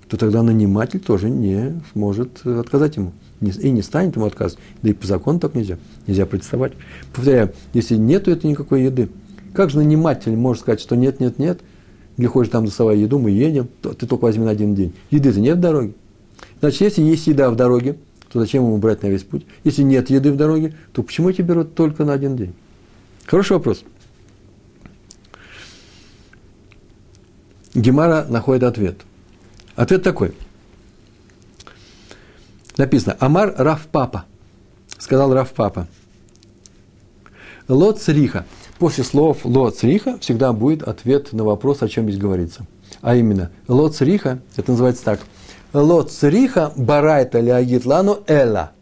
то 0.08 0.16
тогда 0.16 0.42
наниматель 0.42 1.00
тоже 1.00 1.30
не 1.30 1.80
сможет 1.92 2.46
отказать 2.46 2.96
ему 2.96 3.12
и 3.40 3.70
не 3.70 3.82
станет 3.82 4.16
ему 4.16 4.26
отказывать. 4.26 4.62
Да 4.82 4.90
и 4.90 4.92
по 4.92 5.06
закону 5.06 5.40
так 5.40 5.54
нельзя. 5.54 5.78
Нельзя 6.06 6.26
представать. 6.26 6.72
Повторяю, 7.12 7.52
если 7.75 7.96
нету 7.96 8.30
этой 8.30 8.50
никакой 8.50 8.84
еды, 8.84 9.08
как 9.52 9.70
же 9.70 9.78
наниматель 9.78 10.34
может 10.36 10.62
сказать, 10.62 10.80
что 10.80 10.96
нет, 10.96 11.20
нет, 11.20 11.38
нет, 11.38 11.60
где 12.16 12.28
хочешь 12.28 12.52
там 12.52 12.64
доставай 12.64 12.98
еду, 12.98 13.18
мы 13.18 13.30
едем, 13.30 13.68
то 13.82 13.92
ты 13.92 14.06
только 14.06 14.25
возьми 14.25 14.44
на 14.44 14.50
один 14.50 14.75
день. 14.75 14.94
Еды-то 15.10 15.40
нет 15.40 15.58
в 15.58 15.60
дороге. 15.60 15.92
Значит, 16.60 16.80
если 16.80 17.02
есть 17.02 17.26
еда 17.26 17.50
в 17.50 17.56
дороге, 17.56 17.96
то 18.32 18.40
зачем 18.40 18.64
ему 18.64 18.78
брать 18.78 19.02
на 19.02 19.08
весь 19.08 19.22
путь? 19.22 19.44
Если 19.64 19.82
нет 19.82 20.10
еды 20.10 20.32
в 20.32 20.36
дороге, 20.36 20.75
то 20.92 21.02
почему 21.02 21.30
эти 21.30 21.42
берут 21.42 21.75
только 21.75 22.04
на 22.04 22.12
один 22.12 22.36
день? 22.36 22.54
Хороший 23.26 23.52
вопрос. 23.52 23.82
Гемара 27.75 28.26
находит 28.28 28.62
ответ. 28.62 28.96
Ответ 29.76 30.02
такой– 30.02 30.35
Написано, 32.76 33.16
Амар 33.21 33.54
Раф 33.56 33.87
Папа. 33.90 34.26
Сказал 34.99 35.33
Раф 35.33 35.52
Папа. 35.52 35.87
Лот 37.68 38.00
Цриха. 38.00 38.45
После 38.78 39.04
слов 39.04 39.45
Лот 39.45 39.78
Цриха 39.78 40.18
всегда 40.18 40.52
будет 40.52 40.83
ответ 40.83 41.33
на 41.33 41.45
вопрос, 41.45 41.83
о 41.83 41.88
чем 41.88 42.04
здесь 42.04 42.21
говорится. 42.21 42.66
А 43.00 43.16
именно, 43.16 43.50
Лот 43.66 43.97
Цриха, 43.97 44.40
это 44.56 44.73
называется 44.73 45.04
так. 45.04 45.21
Лот 45.73 46.12
Цриха 46.12 46.73
барайта 46.76 47.40
леагит 47.40 47.87
лану 47.87 48.18
эла. 48.26 48.73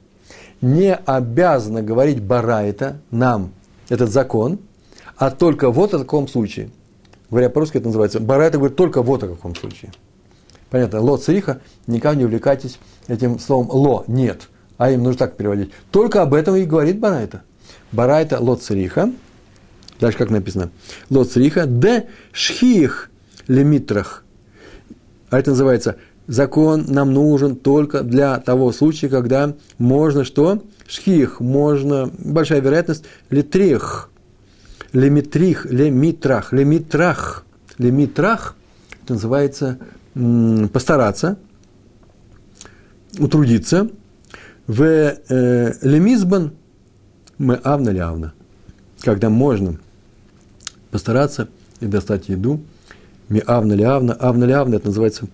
Не 0.60 0.94
обязана 0.94 1.82
говорить 1.82 2.22
барайта 2.22 3.00
нам 3.10 3.52
этот 3.88 4.10
закон, 4.10 4.58
а 5.16 5.30
только 5.30 5.70
вот 5.70 5.94
о 5.94 6.00
таком 6.00 6.26
случае. 6.26 6.70
Говоря 7.30 7.48
по-русски, 7.48 7.78
это 7.78 7.86
называется 7.86 8.18
барайта 8.18 8.58
говорит 8.58 8.76
только 8.76 9.02
вот 9.02 9.22
о 9.22 9.28
каком 9.28 9.54
случае. 9.54 9.92
Понятно, 10.70 11.00
ло 11.00 11.16
цриха, 11.16 11.60
никак 11.86 12.16
не 12.16 12.24
увлекайтесь 12.24 12.78
этим 13.06 13.38
словом 13.38 13.68
ло, 13.70 14.04
нет. 14.06 14.48
А 14.76 14.90
им 14.90 15.02
нужно 15.02 15.18
так 15.18 15.36
переводить. 15.36 15.70
Только 15.90 16.22
об 16.22 16.34
этом 16.34 16.56
и 16.56 16.64
говорит 16.64 16.98
Барайта. 16.98 17.42
Барайта 17.92 18.40
ло 18.40 18.56
цриха, 18.56 19.12
дальше 20.00 20.18
как 20.18 20.30
написано, 20.30 20.70
ло 21.10 21.24
цриха, 21.24 21.66
де 21.66 22.08
шхих 22.32 23.10
лимитрах. 23.46 24.24
А 25.30 25.38
это 25.38 25.50
называется, 25.50 25.96
закон 26.26 26.86
нам 26.88 27.12
нужен 27.12 27.56
только 27.56 28.02
для 28.02 28.38
того 28.38 28.72
случая, 28.72 29.08
когда 29.08 29.54
можно 29.78 30.24
что? 30.24 30.62
Шхих, 30.86 31.40
можно, 31.40 32.10
большая 32.18 32.60
вероятность, 32.60 33.04
литрих, 33.30 34.10
лимитрих, 34.92 35.66
лимитрах, 35.66 36.52
лимитрах, 36.52 37.44
лимитрах, 37.78 38.54
это 39.02 39.14
называется 39.14 39.78
постараться 40.14 41.38
утрудиться 43.18 43.90
в 44.66 44.82
э, 44.82 45.72
лемизбан 45.82 46.52
мы 47.38 47.60
авна 47.62 47.90
ли 47.90 47.98
авна, 47.98 48.32
когда 49.00 49.28
можно 49.28 49.78
постараться 50.90 51.48
и 51.80 51.86
достать 51.86 52.28
еду, 52.28 52.60
ми 53.28 53.42
авна 53.44 53.74
ли 53.74 53.82
авна, 53.82 54.16
авна 54.18 54.44
ли 54.44 54.52
авна, 54.52 54.76
это 54.76 54.86
называется 54.86 55.26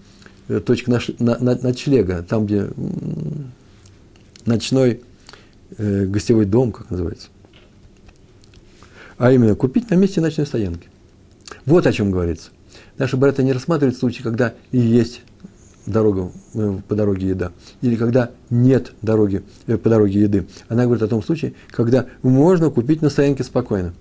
э, 0.48 0.60
точка 0.60 0.90
наш, 0.90 1.10
на, 1.18 1.38
ночлега, 1.38 2.22
там, 2.22 2.46
где 2.46 2.68
ночной 4.46 5.02
э, 5.76 6.06
гостевой 6.06 6.46
дом, 6.46 6.72
как 6.72 6.90
называется. 6.90 7.28
А 9.18 9.30
именно, 9.30 9.54
купить 9.54 9.90
на 9.90 9.96
месте 9.96 10.22
ночной 10.22 10.46
стоянки. 10.46 10.88
Вот 11.66 11.86
о 11.86 11.92
чем 11.92 12.10
говорится. 12.10 12.50
Наши 13.00 13.16
братья 13.16 13.42
не 13.42 13.54
рассматривают 13.54 13.96
случаи, 13.96 14.20
когда 14.20 14.52
и 14.72 14.78
есть 14.78 15.22
дорога, 15.86 16.30
э, 16.52 16.80
по 16.86 16.94
дороге 16.94 17.28
еда, 17.28 17.52
или 17.80 17.96
когда 17.96 18.30
нет 18.50 18.92
дороги, 19.00 19.42
э, 19.66 19.78
по 19.78 19.88
дороге 19.88 20.20
еды. 20.20 20.46
Она 20.68 20.84
говорит 20.84 21.02
о 21.02 21.08
том 21.08 21.22
случае, 21.22 21.54
когда 21.70 22.04
можно 22.22 22.68
купить 22.68 23.00
на 23.00 23.08
стоянке 23.08 23.42
спокойно. 23.42 23.94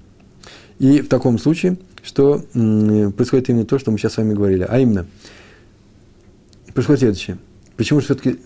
И 0.79 0.99
в 0.99 1.07
таком 1.07 1.39
случае, 1.39 1.77
что 2.03 2.43
происходит 2.51 3.47
именно 3.47 3.65
то, 3.65 3.79
что 3.79 3.89
мы 3.89 3.97
сейчас 3.97 4.15
с 4.15 4.17
вами 4.17 4.33
говорили, 4.33 4.67
а 4.67 4.77
именно, 4.77 5.05
происходит 6.73 6.99
следующее. 6.99 7.37
Почему 7.77 8.01
же 8.01 8.07
все-таки 8.07 8.37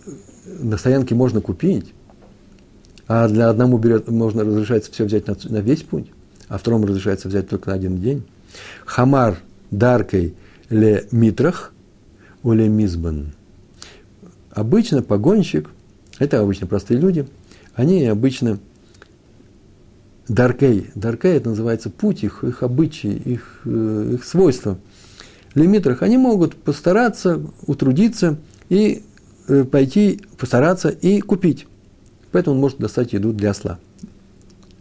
на 0.46 0.78
стоянке 0.78 1.16
можно 1.16 1.42
купить, 1.42 1.92
а 3.08 3.28
для 3.28 3.50
одному 3.50 3.80
берет, 3.80 4.08
можно 4.08 4.44
разрешается 4.44 4.92
все 4.92 5.06
взять 5.06 5.26
на, 5.26 5.36
на 5.46 5.62
весь 5.62 5.82
путь, 5.82 6.12
а 6.48 6.60
второму 6.60 6.86
разрешается 6.86 7.28
взять 7.28 7.50
только 7.50 7.72
на 7.72 7.76
один 7.76 8.00
день. 8.00 8.24
Хамар 8.86 9.40
даркой 9.72 10.36
ле 10.74 11.08
митрах, 11.12 11.74
оле 12.44 12.68
мизбан. 12.68 13.34
Обычно 14.52 15.02
погонщик, 15.02 15.70
это 16.20 16.40
обычно 16.40 16.68
простые 16.68 17.00
люди, 17.00 17.28
они 17.76 18.06
обычно 18.06 18.60
даркей, 20.28 20.90
даркей 20.96 21.38
это 21.38 21.50
называется 21.50 21.90
путь 21.90 22.24
их, 22.24 22.44
их 22.44 22.64
обычаи, 22.64 23.14
их, 23.14 23.62
э, 23.66 24.12
их 24.16 24.24
свойства. 24.26 24.78
Лимитрах 25.56 26.02
они 26.02 26.18
могут 26.18 26.56
постараться, 26.56 27.42
утрудиться 27.68 28.38
и 28.70 29.04
э, 29.48 29.64
пойти, 29.64 30.22
постараться 30.38 30.90
и 30.90 31.22
купить. 31.22 31.68
Поэтому 32.32 32.56
он 32.56 32.62
может 32.62 32.80
достать 32.80 33.14
еду 33.14 33.32
для 33.32 33.52
осла. 33.52 33.80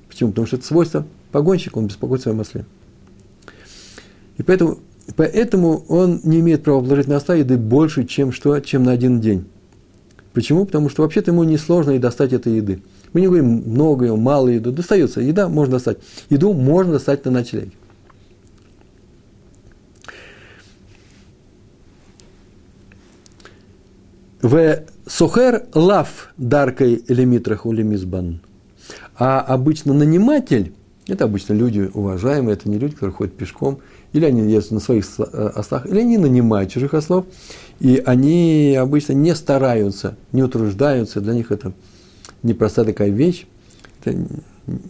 Почему? 0.09 0.31
Потому 0.31 0.47
что 0.47 0.57
это 0.57 0.67
свойство 0.67 1.07
погонщика, 1.31 1.79
он 1.79 1.87
беспокоится 1.87 2.31
о 2.31 2.33
своем 2.33 2.41
осле. 2.41 2.65
И 4.39 4.43
поэтому, 4.43 4.79
поэтому 5.17 5.85
он 5.89 6.21
не 6.25 6.41
имеет 6.41 6.63
права 6.63 6.81
положить 6.81 7.09
на 7.09 7.17
осла 7.17 7.35
еды 7.35 7.57
больше, 7.57 8.05
чем, 8.05 8.33
что, 8.33 8.59
чем 8.61 8.85
на 8.85 8.93
один 8.93 9.21
день. 9.21 9.45
Почему? 10.33 10.65
Потому 10.65 10.89
что 10.89 11.03
вообще-то 11.03 11.31
ему 11.31 11.45
несложно 11.45 11.93
и 11.93 11.99
достать 11.99 12.33
этой 12.33 12.57
еды. 12.57 12.83
Мы 13.13 13.21
не 13.21 13.27
говорим 13.27 13.63
много 13.67 14.17
мало 14.17 14.49
еду. 14.49 14.73
Достается. 14.73 15.21
Еда 15.21 15.49
можно 15.49 15.73
достать. 15.73 15.99
Еду 16.31 16.55
можно 16.55 16.95
достать 16.95 17.25
на 17.25 17.31
ночлеге. 17.31 17.73
В 24.41 24.83
сухер 25.07 25.67
лав 25.75 26.33
даркой 26.37 27.05
лимитрах 27.07 27.65
у 27.65 27.73
лимизбан. 27.73 28.41
А 29.17 29.41
обычно 29.41 29.95
наниматель, 29.95 30.73
это 31.07 31.25
обычно 31.25 31.53
люди 31.53 31.89
уважаемые, 31.95 32.55
это 32.55 32.69
не 32.69 32.79
люди, 32.79 32.95
которые 32.95 33.15
ходят 33.15 33.37
пешком, 33.37 33.79
или 34.13 34.25
они 34.25 34.51
ездят 34.51 34.73
на 34.73 34.81
своих 34.81 35.05
э, 35.19 35.23
ослах, 35.55 35.87
или 35.87 36.01
они 36.01 36.19
нанимают 36.19 36.71
чужих 36.71 36.95
ослов, 36.95 37.27
и 37.81 38.03
они 38.05 38.77
обычно 38.79 39.13
не 39.13 39.35
стараются, 39.35 40.17
не 40.33 40.43
утруждаются, 40.43 41.21
для 41.21 41.35
них 41.35 41.51
это 41.51 41.73
непростая 42.43 42.87
такая 42.87 43.11
вещь, 43.11 43.47
это 44.01 44.17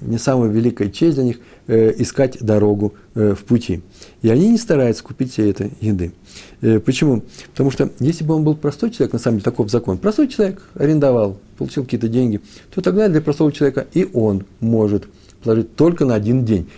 не 0.01 0.18
самая 0.18 0.51
великая 0.51 0.90
честь 0.90 1.14
для 1.14 1.25
них 1.25 1.40
э, 1.66 1.94
искать 1.99 2.38
дорогу 2.40 2.94
э, 3.14 3.35
в 3.35 3.44
пути. 3.44 3.81
И 4.20 4.29
они 4.29 4.49
не 4.49 4.59
стараются 4.59 5.03
купить 5.03 5.33
себе 5.33 5.51
этой 5.51 5.73
еды. 5.81 6.12
Э, 6.61 6.79
почему? 6.79 7.23
Потому 7.53 7.70
что 7.70 7.90
если 7.99 8.25
бы 8.25 8.35
он 8.35 8.44
был 8.44 8.55
простой 8.55 8.90
человек, 8.90 9.12
на 9.12 9.18
самом 9.18 9.38
деле 9.38 9.44
таков 9.44 9.70
закон, 9.70 9.99
простой 9.99 10.29
человек 10.29 10.62
арендовал, 10.75 11.38
получил 11.57 11.85
какие-то 11.85 12.09
деньги, 12.09 12.40
то 12.75 12.81
тогда 12.81 13.09
для 13.09 13.23
простого 13.23 13.51
человека 13.53 13.87
и 13.94 14.09
он 14.12 14.44
может 14.61 15.07
положить 15.42 15.75
только 15.75 16.05
на 16.05 16.14
один 16.14 16.44
день. 16.44 16.68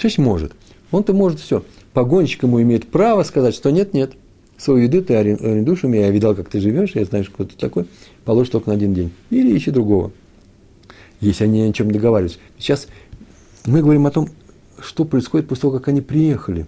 Значит 0.00 0.18
может? 0.18 0.52
Он-то 0.90 1.14
может 1.14 1.40
все. 1.40 1.64
Погонщик 1.92 2.42
ему 2.44 2.60
имеет 2.62 2.88
право 2.88 3.22
сказать, 3.22 3.54
что 3.54 3.70
нет, 3.70 3.92
нет, 3.92 4.12
свою 4.56 4.84
еду 4.84 5.02
ты 5.02 5.14
арендуешь 5.14 5.84
у 5.84 5.88
меня, 5.88 6.06
я 6.06 6.10
видал, 6.10 6.34
как 6.34 6.48
ты 6.48 6.60
живешь, 6.60 6.92
я 6.94 7.04
знаю, 7.04 7.24
кто 7.26 7.44
ты 7.44 7.56
такой, 7.56 7.86
положишь 8.24 8.50
только 8.50 8.70
на 8.70 8.74
один 8.74 8.94
день. 8.94 9.10
Или 9.30 9.56
ищи 9.56 9.70
другого, 9.70 10.12
если 11.20 11.44
они 11.44 11.62
о 11.62 11.72
чем 11.72 11.90
договариваются. 11.90 12.38
Сейчас 12.58 12.88
мы 13.66 13.82
говорим 13.82 14.06
о 14.06 14.10
том, 14.10 14.28
что 14.80 15.04
происходит 15.04 15.48
после 15.48 15.62
того, 15.62 15.78
как 15.78 15.88
они 15.88 16.00
приехали. 16.00 16.66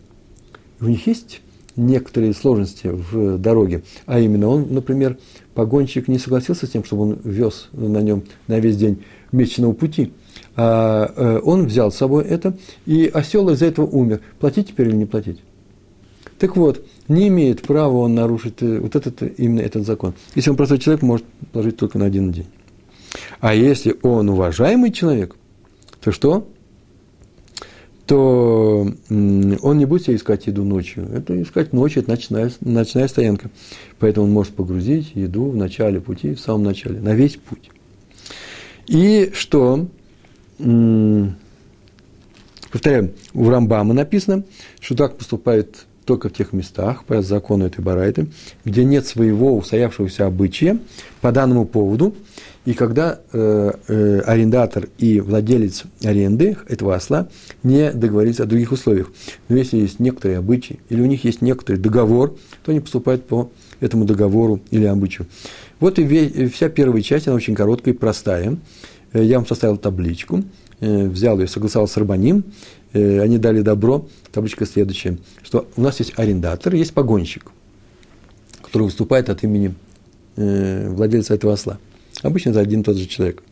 У 0.80 0.86
них 0.86 1.06
есть 1.06 1.40
некоторые 1.76 2.34
сложности 2.34 2.88
в 2.88 3.38
дороге, 3.38 3.82
а 4.06 4.20
именно 4.20 4.48
он, 4.48 4.72
например, 4.72 5.18
погонщик 5.54 6.06
не 6.08 6.18
согласился 6.18 6.66
с 6.66 6.70
тем, 6.70 6.84
чтобы 6.84 7.02
он 7.02 7.18
вез 7.24 7.68
на 7.72 7.98
нем 7.98 8.24
на 8.46 8.60
весь 8.60 8.76
день 8.76 9.02
месячного 9.32 9.72
пути, 9.72 10.12
он 10.56 11.66
взял 11.66 11.90
с 11.90 11.96
собой 11.96 12.24
это, 12.24 12.56
и 12.86 13.10
осел 13.12 13.48
из-за 13.50 13.66
этого 13.66 13.86
умер. 13.86 14.20
Платить 14.38 14.68
теперь 14.68 14.88
или 14.88 14.96
не 14.96 15.06
платить? 15.06 15.40
Так 16.38 16.56
вот, 16.56 16.84
не 17.08 17.28
имеет 17.28 17.62
права 17.62 17.96
он 17.98 18.14
нарушить 18.14 18.60
э, 18.60 18.78
вот 18.78 18.96
этот, 18.96 19.22
именно 19.38 19.60
этот 19.60 19.86
закон. 19.86 20.14
Если 20.34 20.50
он 20.50 20.56
простой 20.56 20.78
человек, 20.78 21.02
может 21.02 21.24
положить 21.52 21.76
только 21.76 21.98
на 21.98 22.06
один 22.06 22.32
день. 22.32 22.46
А 23.40 23.54
если 23.54 23.96
он 24.02 24.28
уважаемый 24.28 24.90
человек, 24.90 25.36
то 26.02 26.12
что? 26.12 26.48
То 28.06 28.86
он 29.08 29.78
не 29.78 29.86
будет 29.86 30.04
себе 30.04 30.16
искать 30.16 30.46
еду 30.46 30.64
ночью. 30.64 31.08
Это 31.14 31.40
искать 31.40 31.72
ночью, 31.72 32.02
это 32.02 32.10
ночная, 32.10 32.50
ночная 32.60 33.08
стоянка. 33.08 33.50
Поэтому 33.98 34.26
он 34.26 34.32
может 34.32 34.54
погрузить 34.54 35.12
еду 35.14 35.50
в 35.50 35.56
начале 35.56 36.00
пути, 36.00 36.34
в 36.34 36.40
самом 36.40 36.64
начале, 36.64 37.00
на 37.00 37.14
весь 37.14 37.36
путь. 37.36 37.70
И 38.86 39.30
что? 39.32 39.86
Повторяю, 42.70 43.14
у 43.34 43.48
Рамбама 43.48 43.94
написано, 43.94 44.44
что 44.80 44.96
так 44.96 45.16
поступает 45.16 45.86
только 46.04 46.28
в 46.28 46.32
тех 46.32 46.52
местах, 46.52 47.04
по 47.04 47.22
закону 47.22 47.66
этой 47.66 47.80
барайты, 47.82 48.26
где 48.64 48.84
нет 48.84 49.06
своего 49.06 49.56
устоявшегося 49.56 50.26
обычая 50.26 50.78
по 51.20 51.32
данному 51.32 51.64
поводу, 51.66 52.14
и 52.64 52.72
когда 52.72 53.20
э, 53.32 53.72
э, 53.88 54.20
арендатор 54.20 54.88
и 54.98 55.20
владелец 55.20 55.84
аренды 56.02 56.56
этого 56.68 56.94
осла 56.94 57.28
не 57.62 57.92
договорились 57.92 58.40
о 58.40 58.46
других 58.46 58.72
условиях. 58.72 59.12
Но 59.48 59.56
если 59.56 59.78
есть 59.78 60.00
некоторые 60.00 60.38
обычаи, 60.38 60.80
или 60.88 61.00
у 61.00 61.06
них 61.06 61.24
есть 61.24 61.42
некоторый 61.42 61.76
договор, 61.76 62.36
то 62.64 62.70
они 62.70 62.80
поступают 62.80 63.26
по 63.26 63.50
этому 63.80 64.06
договору 64.06 64.60
или 64.70 64.84
обычаю. 64.86 65.26
Вот 65.78 65.98
и 65.98 66.46
вся 66.46 66.70
первая 66.70 67.02
часть, 67.02 67.28
она 67.28 67.36
очень 67.36 67.54
короткая 67.54 67.92
и 67.92 67.96
простая. 67.96 68.56
Э, 69.14 69.24
я 69.24 69.38
вам 69.38 69.46
составил 69.46 69.78
табличку, 69.78 70.42
э, 70.80 71.06
взял 71.06 71.38
ее, 71.38 71.46
согласовал 71.46 71.88
с 71.88 71.96
Рабаним, 71.96 72.44
э, 72.92 73.20
они 73.20 73.38
дали 73.38 73.62
добро. 73.62 74.06
Табличка 74.32 74.66
следующая, 74.66 75.18
что 75.42 75.66
у 75.76 75.80
нас 75.80 76.00
есть 76.00 76.12
арендатор, 76.16 76.74
есть 76.74 76.92
погонщик, 76.92 77.50
который 78.60 78.82
выступает 78.82 79.30
от 79.30 79.42
имени 79.42 79.74
владельца 80.36 81.32
этого 81.32 81.52
осла. 81.52 81.78
Обычно 82.22 82.50
это 82.50 82.58
один 82.58 82.80
и 82.80 82.82
тот 82.82 82.96
же 82.96 83.06
человек. 83.06 83.44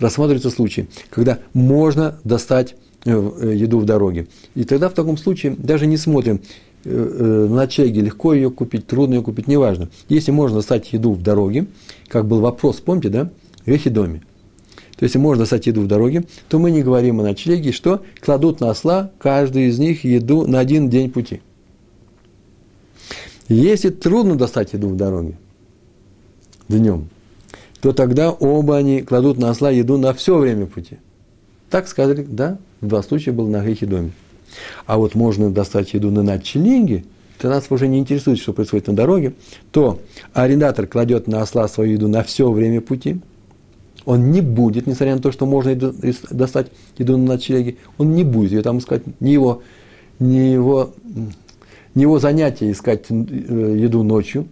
Рассматривается 0.00 0.50
случай, 0.50 0.88
когда 1.08 1.38
можно 1.52 2.18
достать 2.24 2.74
еду 3.04 3.78
в 3.78 3.84
дороге. 3.84 4.26
И 4.56 4.64
тогда 4.64 4.88
в 4.88 4.92
таком 4.94 5.18
случае 5.18 5.54
даже 5.56 5.86
не 5.86 5.96
смотрим, 5.96 6.40
на 6.84 7.46
ночлеге 7.46 8.00
легко 8.00 8.34
ее 8.34 8.50
купить, 8.50 8.88
трудно 8.88 9.14
ее 9.14 9.22
купить, 9.22 9.46
неважно. 9.46 9.88
Если 10.08 10.32
можно 10.32 10.56
достать 10.56 10.92
еду 10.92 11.12
в 11.12 11.22
дороге, 11.22 11.68
как 12.08 12.26
был 12.26 12.40
вопрос, 12.40 12.80
помните, 12.80 13.08
да, 13.08 13.30
в 13.64 13.70
Эхидоме, 13.70 14.22
то 14.96 15.04
есть, 15.04 15.14
можно 15.16 15.42
достать 15.42 15.66
еду 15.66 15.82
в 15.82 15.86
дороге, 15.86 16.24
то 16.48 16.58
мы 16.58 16.70
не 16.70 16.82
говорим 16.82 17.20
о 17.20 17.22
ночлеге, 17.22 17.72
что 17.72 18.02
кладут 18.20 18.60
на 18.60 18.70
осла 18.70 19.10
каждый 19.18 19.66
из 19.66 19.78
них 19.78 20.04
еду 20.04 20.46
на 20.46 20.58
один 20.58 20.88
день 20.88 21.10
пути. 21.10 21.42
Если 23.48 23.90
трудно 23.90 24.36
достать 24.36 24.72
еду 24.72 24.88
в 24.88 24.96
дороге 24.96 25.36
днем, 26.68 27.08
то 27.80 27.92
тогда 27.92 28.30
оба 28.30 28.78
они 28.78 29.02
кладут 29.02 29.38
на 29.38 29.50
осла 29.50 29.70
еду 29.70 29.98
на 29.98 30.14
все 30.14 30.38
время 30.38 30.66
пути. 30.66 30.98
Так 31.68 31.88
сказали, 31.88 32.22
да, 32.26 32.58
в 32.80 32.88
два 32.88 33.02
случая 33.02 33.32
было 33.32 33.48
на 33.48 33.62
грехе 33.62 33.86
доме. 33.86 34.12
А 34.86 34.96
вот 34.96 35.14
можно 35.14 35.50
достать 35.50 35.92
еду 35.92 36.10
на 36.10 36.22
ночлеге, 36.22 37.04
то 37.38 37.50
нас 37.50 37.66
уже 37.68 37.86
не 37.86 37.98
интересует, 37.98 38.38
что 38.38 38.54
происходит 38.54 38.86
на 38.86 38.96
дороге, 38.96 39.34
то 39.72 40.00
арендатор 40.32 40.86
кладет 40.86 41.26
на 41.26 41.42
осла 41.42 41.68
свою 41.68 41.92
еду 41.92 42.08
на 42.08 42.22
все 42.22 42.50
время 42.50 42.80
пути– 42.80 43.20
он 44.06 44.30
не 44.30 44.40
будет, 44.40 44.86
несмотря 44.86 45.16
на 45.16 45.20
то, 45.20 45.32
что 45.32 45.44
можно 45.44 45.74
достать 46.30 46.68
еду 46.96 47.18
на 47.18 47.34
ночлеге, 47.34 47.76
он 47.98 48.14
не 48.14 48.24
будет 48.24 48.52
ее 48.52 48.62
там 48.62 48.78
искать, 48.78 49.02
не 49.20 49.32
его, 49.32 49.62
не 50.20 50.52
его, 50.52 50.94
не 51.94 52.02
его 52.02 52.18
занятие 52.20 52.70
искать 52.70 53.06
э, 53.10 53.14
еду 53.14 54.04
ночью. 54.04 54.46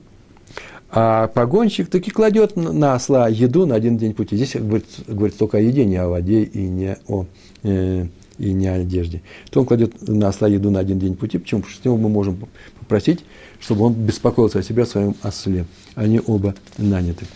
А 0.91 1.29
погонщик 1.29 1.89
таки 1.89 2.11
кладет 2.11 2.57
на 2.57 2.95
осла 2.95 3.29
еду 3.29 3.65
на 3.65 3.77
один 3.77 3.97
день 3.97 4.13
пути. 4.13 4.37
Здесь 4.37 4.57
говорит, 4.57 4.87
говорит 5.07 5.39
только 5.39 5.59
о 5.59 5.61
еде, 5.61 5.85
не 5.85 5.97
о 5.97 6.09
воде 6.09 6.43
и 6.43 6.69
не 6.69 6.97
о, 7.07 7.27
э, 7.63 8.07
и 8.39 8.53
не 8.53 8.67
о 8.67 8.75
одежде. 8.75 9.23
То 9.51 9.61
он 9.61 9.67
кладет 9.67 10.07
на 10.07 10.29
осла 10.29 10.49
еду 10.49 10.71
на 10.71 10.81
один 10.81 10.99
день 10.99 11.15
пути. 11.15 11.39
Почему? 11.39 11.61
Потому 11.61 11.73
что 11.73 11.83
с 11.83 11.85
него 11.85 11.97
мы 11.97 12.09
можем 12.09 12.39
попросить, 12.81 13.25
чтобы 13.61 13.85
он 13.85 13.93
беспокоился 13.93 14.59
о 14.59 14.63
себе, 14.65 14.83
о 14.83 14.87
своем 14.87 15.15
осле. 15.23 15.65
Они 15.95 16.21
оба 16.27 16.57
наняты. 16.77 17.27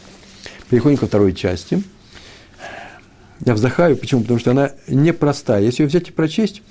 Переходим 0.68 0.98
ко 0.98 1.06
второй 1.06 1.32
части. 1.32 1.82
Я 3.44 3.54
вздыхаю. 3.54 3.96
Почему? 3.96 4.22
Потому 4.22 4.40
что 4.40 4.50
она 4.50 4.72
непростая. 4.88 5.62
Если 5.62 5.82
ее 5.82 5.88
взять 5.88 6.08
и 6.08 6.12
прочесть, 6.12 6.62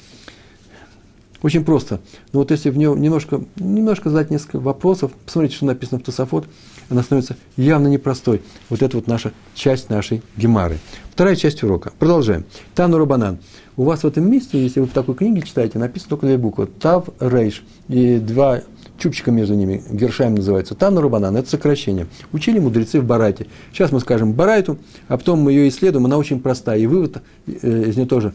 очень 1.42 1.64
просто. 1.64 2.00
Но 2.34 2.40
вот 2.40 2.52
если 2.52 2.70
в 2.70 2.78
нее 2.78 2.96
немножко, 2.98 3.42
немножко 3.58 4.10
задать 4.10 4.32
несколько 4.32 4.60
вопросов, 4.60 5.12
посмотрите, 5.26 5.56
что 5.56 5.66
написано 5.66 6.00
в 6.00 6.04
Тософот, 6.04 6.48
она 6.90 7.04
становится 7.04 7.36
явно 7.58 7.88
непростой. 7.88 8.42
Вот 8.70 8.82
это 8.82 8.98
вот 8.98 9.08
наша 9.08 9.34
часть 9.54 9.90
нашей 9.90 10.24
гемары. 10.36 10.80
Вторая 11.12 11.36
часть 11.36 11.64
урока. 11.64 11.92
Продолжаем. 12.00 12.46
Тану 12.74 12.98
Рабанан. 12.98 13.40
У 13.76 13.84
вас 13.84 14.02
в 14.02 14.08
этом 14.08 14.30
месте, 14.30 14.62
если 14.62 14.80
вы 14.80 14.88
в 14.88 14.92
такой 14.92 15.16
книге 15.16 15.44
читаете, 15.44 15.78
написано 15.78 16.10
только 16.10 16.26
две 16.26 16.38
буквы. 16.38 16.66
Тав 16.66 17.10
Рейш. 17.20 17.64
И 17.88 18.18
два 18.18 18.62
чубчика 18.98 19.32
между 19.32 19.56
ними. 19.56 19.84
Гершаем 19.90 20.36
называется. 20.36 20.76
Тану 20.76 21.02
Рабанан. 21.02 21.36
Это 21.38 21.50
сокращение. 21.50 22.08
Учили 22.32 22.60
мудрецы 22.60 23.00
в 23.00 23.06
Барайте. 23.06 23.48
Сейчас 23.72 23.92
мы 23.92 24.00
скажем 24.00 24.34
Барайту, 24.34 24.78
а 25.08 25.18
потом 25.18 25.40
мы 25.40 25.52
ее 25.52 25.68
исследуем. 25.70 26.06
Она 26.06 26.18
очень 26.18 26.40
простая. 26.40 26.80
И 26.80 26.88
вывод 26.88 27.22
э, 27.46 27.84
из 27.90 27.96
нее 27.96 28.08
тоже 28.08 28.34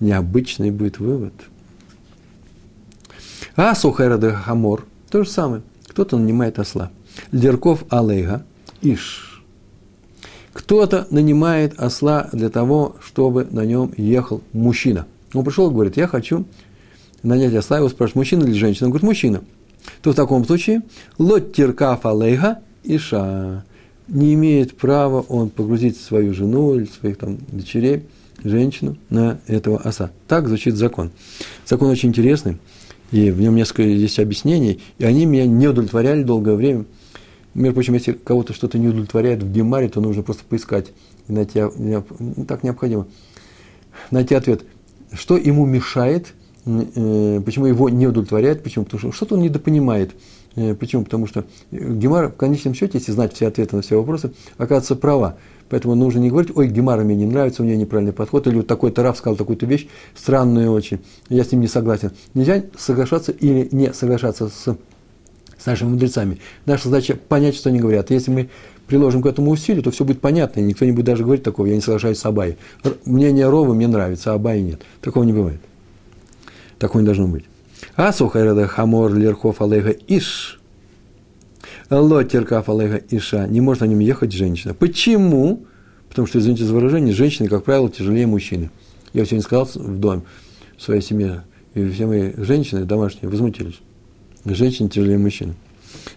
необычный 0.00 0.70
будет 0.70 0.98
вывод– 0.98 1.32
а 3.56 3.74
Сухайрада 3.76 4.32
Хамор, 4.32 4.84
то 5.10 5.22
же 5.22 5.30
самое. 5.30 5.62
Кто-то 5.86 6.18
нанимает 6.18 6.58
осла. 6.58 6.90
Лерков 7.30 7.84
Алейга, 7.88 8.44
Иш. 8.82 9.44
Кто-то 10.52 11.06
нанимает 11.10 11.78
осла 11.78 12.28
для 12.32 12.48
того, 12.48 12.96
чтобы 13.00 13.46
на 13.48 13.64
нем 13.64 13.92
ехал 13.96 14.42
мужчина. 14.52 15.06
Он 15.32 15.44
пришел 15.44 15.70
и 15.70 15.72
говорит, 15.72 15.96
я 15.96 16.08
хочу 16.08 16.46
нанять 17.22 17.54
осла. 17.54 17.78
Его 17.78 17.88
спрашивают, 17.88 18.16
мужчина 18.16 18.44
или 18.44 18.54
женщина? 18.54 18.86
Он 18.86 18.90
говорит, 18.90 19.06
мужчина. 19.06 19.42
То 20.02 20.12
в 20.12 20.14
таком 20.14 20.44
случае 20.44 20.82
лот 21.18 21.52
теркаф 21.52 22.06
алейга 22.06 22.58
иша. 22.82 23.64
Не 24.06 24.34
имеет 24.34 24.76
права 24.76 25.24
он 25.28 25.48
погрузить 25.48 25.96
свою 25.96 26.34
жену 26.34 26.74
или 26.74 26.84
своих 26.84 27.16
там 27.16 27.38
дочерей, 27.48 28.04
женщину 28.42 28.96
на 29.08 29.38
этого 29.46 29.78
оса. 29.78 30.10
Так 30.28 30.48
звучит 30.48 30.76
закон. 30.76 31.10
Закон 31.64 31.88
очень 31.88 32.10
интересный 32.10 32.58
и 33.14 33.30
в 33.30 33.40
нем 33.40 33.54
несколько 33.54 33.82
есть 33.82 34.18
объяснений, 34.18 34.80
и 34.98 35.04
они 35.04 35.24
меня 35.24 35.46
не 35.46 35.68
удовлетворяли 35.68 36.24
долгое 36.24 36.56
время. 36.56 36.84
Между 37.54 37.74
прочим, 37.74 37.94
если 37.94 38.12
кого-то 38.12 38.52
что-то 38.52 38.76
не 38.76 38.88
удовлетворяет 38.88 39.42
в 39.42 39.52
Гемаре, 39.52 39.88
то 39.88 40.00
нужно 40.00 40.24
просто 40.24 40.42
поискать 40.44 40.86
и 41.28 41.32
найти, 41.32 41.60
ну, 41.60 42.04
так 42.48 42.64
необходимо, 42.64 43.06
найти 44.10 44.34
ответ, 44.34 44.64
что 45.12 45.36
ему 45.36 45.64
мешает, 45.64 46.34
почему 46.64 47.66
его 47.66 47.88
не 47.88 48.06
удовлетворяет, 48.06 48.62
почему, 48.62 48.84
потому 48.84 49.00
что 49.00 49.12
что-то 49.12 49.34
он 49.34 49.42
недопонимает. 49.42 50.12
Э, 50.56 50.74
почему? 50.74 51.04
Потому 51.04 51.26
что 51.26 51.44
Гемара, 51.70 52.28
в 52.28 52.36
конечном 52.36 52.74
счете, 52.74 52.98
если 52.98 53.12
знать 53.12 53.34
все 53.34 53.48
ответы 53.48 53.76
на 53.76 53.82
все 53.82 53.98
вопросы, 53.98 54.32
оказывается 54.56 54.96
права. 54.96 55.36
Поэтому 55.68 55.94
нужно 55.94 56.20
не 56.20 56.30
говорить, 56.30 56.52
ой, 56.54 56.68
Гемара 56.68 57.02
мне 57.02 57.16
не 57.16 57.26
нравится, 57.26 57.62
у 57.62 57.64
нее 57.64 57.76
неправильный 57.76 58.12
подход, 58.12 58.46
или 58.46 58.56
вот 58.56 58.66
такой-то 58.66 59.12
сказал 59.14 59.36
такую-то 59.36 59.66
вещь, 59.66 59.88
странную 60.14 60.70
очень, 60.70 61.00
я 61.28 61.42
с 61.42 61.52
ним 61.52 61.62
не 61.62 61.68
согласен. 61.68 62.12
Нельзя 62.34 62.62
соглашаться 62.76 63.32
или 63.32 63.68
не 63.72 63.92
соглашаться 63.92 64.48
с, 64.48 64.76
с 65.58 65.66
нашими 65.66 65.90
мудрецами. 65.90 66.38
Наша 66.66 66.88
задача 66.88 67.16
понять, 67.16 67.56
что 67.56 67.70
они 67.70 67.80
говорят. 67.80 68.10
Если 68.10 68.30
мы 68.30 68.50
приложим 68.86 69.22
к 69.22 69.26
этому 69.26 69.50
усилию, 69.50 69.82
то 69.82 69.90
все 69.90 70.04
будет 70.04 70.20
понятно, 70.20 70.60
и 70.60 70.64
никто 70.64 70.84
не 70.84 70.92
будет 70.92 71.06
даже 71.06 71.24
говорить 71.24 71.42
такого, 71.42 71.66
я 71.66 71.74
не 71.74 71.80
соглашаюсь 71.80 72.18
с 72.18 72.26
Абайе. 72.26 72.58
Мнение 73.06 73.48
Равы 73.48 73.74
мне 73.74 73.88
нравится, 73.88 74.32
а 74.32 74.34
Абайе 74.34 74.60
нет. 74.60 74.82
Такого 75.00 75.24
не 75.24 75.32
бывает. 75.32 75.60
Такого 76.84 77.00
не 77.00 77.06
должно 77.06 77.26
быть. 77.28 77.46
השוכר 77.96 78.12
את 78.12 78.68
החמור 78.68 79.14
לרכוב 79.14 79.62
עליה 79.62 79.88
איש – 80.06 80.60
לא 80.64 81.90
תרכב 81.90 82.68
עליה 82.68 83.00
אשה. 83.10 83.46
Не 83.46 83.62
может 83.62 83.80
на 83.80 83.86
нем 83.86 84.00
ехать 84.00 84.32
женщина. 84.32 84.74
Почему? 84.74 85.64
Потому 86.10 86.28
что, 86.28 86.40
извините 86.40 86.64
за 86.64 86.74
выражение, 86.74 87.14
женщины, 87.14 87.48
как 87.48 87.64
правило, 87.64 87.88
тяжелее 87.88 88.26
мужчины. 88.26 88.68
Я 89.14 89.24
сегодня 89.24 89.40
сказал 89.40 89.64
в 89.64 89.98
доме, 89.98 90.24
в 90.76 90.82
своей 90.82 91.00
семье, 91.00 91.44
и 91.72 91.88
все 91.88 92.04
мои 92.04 92.32
женщины 92.36 92.84
домашние 92.84 93.30
возмутились. 93.30 93.80
Женщины 94.44 94.90
тяжелее 94.90 95.16
мужчины. 95.16 95.54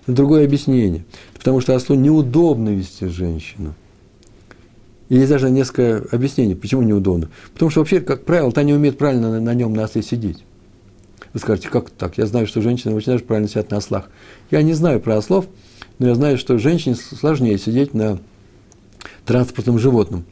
Другое 0.05 0.43
объяснение. 0.43 1.05
Потому 1.33 1.61
что 1.61 1.75
ослу 1.75 1.95
неудобно 1.95 2.75
вести 2.75 3.05
женщину. 3.05 3.73
И 5.07 5.15
есть 5.15 5.29
даже 5.29 5.49
несколько 5.49 6.03
объяснений, 6.11 6.55
почему 6.55 6.81
неудобно. 6.81 7.29
Потому 7.53 7.71
что 7.71 7.79
вообще, 7.79 8.01
как 8.01 8.25
правило, 8.25 8.51
та 8.51 8.63
не 8.63 8.73
умеет 8.73 8.97
правильно 8.97 9.31
на, 9.31 9.39
на 9.39 9.53
нем 9.53 9.73
на 9.73 9.83
осле 9.83 10.03
сидеть. 10.03 10.43
Вы 11.37 11.41
скажете, 11.41 11.69
как 11.69 11.91
так? 11.91 12.17
Я 12.17 12.25
знаю, 12.25 12.47
что 12.47 12.63
женщины 12.63 12.95
очень 12.95 13.11
даже 13.11 13.23
правильно 13.23 13.47
сидят 13.47 13.69
на 13.69 13.77
ослах. 13.77 14.09
Я 14.49 14.63
не 14.63 14.73
знаю 14.73 14.99
про 14.99 15.17
ослов, 15.17 15.45
но 15.99 16.07
я 16.07 16.15
знаю, 16.15 16.39
что 16.39 16.57
женщине 16.57 16.95
сложнее 16.95 17.59
сидеть 17.59 17.93
на 17.93 18.17
транспортном 19.23 19.77
животном. 19.77 20.25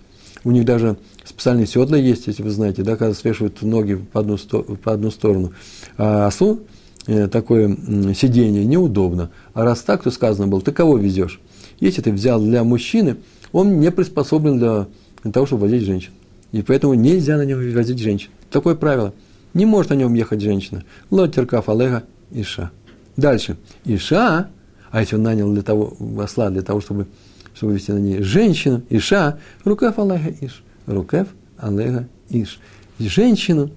У 0.43 0.49
них 0.49 0.65
даже 0.65 0.97
специальные 1.23 1.67
седла 1.67 1.95
есть, 1.95 2.25
если 2.25 2.41
вы 2.41 2.49
знаете, 2.49 2.81
да, 2.81 2.95
когда 2.95 3.13
свешивают 3.13 3.61
ноги 3.61 4.03
по 4.13 4.21
одну, 4.21 4.35
по 4.83 4.93
одну 4.93 5.11
сторону. 5.11 5.53
А 5.99 6.25
ослу 6.25 6.61
э, 7.05 7.27
такое 7.27 7.77
сидение 8.15 8.65
неудобно. 8.65 9.29
А 9.53 9.63
раз 9.63 9.81
так, 9.81 10.01
то 10.01 10.09
сказано 10.09 10.47
было, 10.47 10.59
ты 10.63 10.71
кого 10.71 10.97
везешь? 10.97 11.39
Если 11.79 12.01
ты 12.01 12.11
взял 12.11 12.41
для 12.41 12.63
мужчины, 12.63 13.17
он 13.51 13.79
не 13.79 13.91
приспособлен 13.91 14.57
для, 14.57 14.87
для 15.21 15.31
того, 15.31 15.45
чтобы 15.45 15.67
возить 15.67 15.83
женщин. 15.83 16.13
И 16.51 16.63
поэтому 16.63 16.95
нельзя 16.95 17.37
на 17.37 17.45
нем 17.45 17.59
возить 17.75 17.99
женщин. 17.99 18.31
Такое 18.49 18.73
правило. 18.73 19.13
Не 19.55 19.65
может 19.65 19.89
на 19.89 19.95
нем 19.95 20.13
ехать 20.13 20.41
женщина. 20.41 20.83
Лотеркаф 21.09 21.67
алега 21.69 22.03
иша. 22.31 22.69
Дальше. 23.17 23.57
Иша 23.85 24.49
а 24.95 25.01
если 25.01 25.17
он 25.17 25.23
нанял 25.23 25.51
для 25.51 25.61
того, 25.61 25.93
осла 26.23 26.49
для 26.49 26.61
того, 26.61 26.79
чтобы, 26.79 27.07
чтобы 27.53 27.73
вести 27.73 27.91
на 27.91 27.97
ней 27.97 28.21
женщину, 28.21 28.81
Иша, 28.89 29.39
рукав 29.65 29.99
Аллаха 29.99 30.33
Иш. 30.39 30.63
Рукав 30.85 31.27
Аллаха 31.57 32.07
Иш. 32.29 32.61
Женщину, 32.97 33.71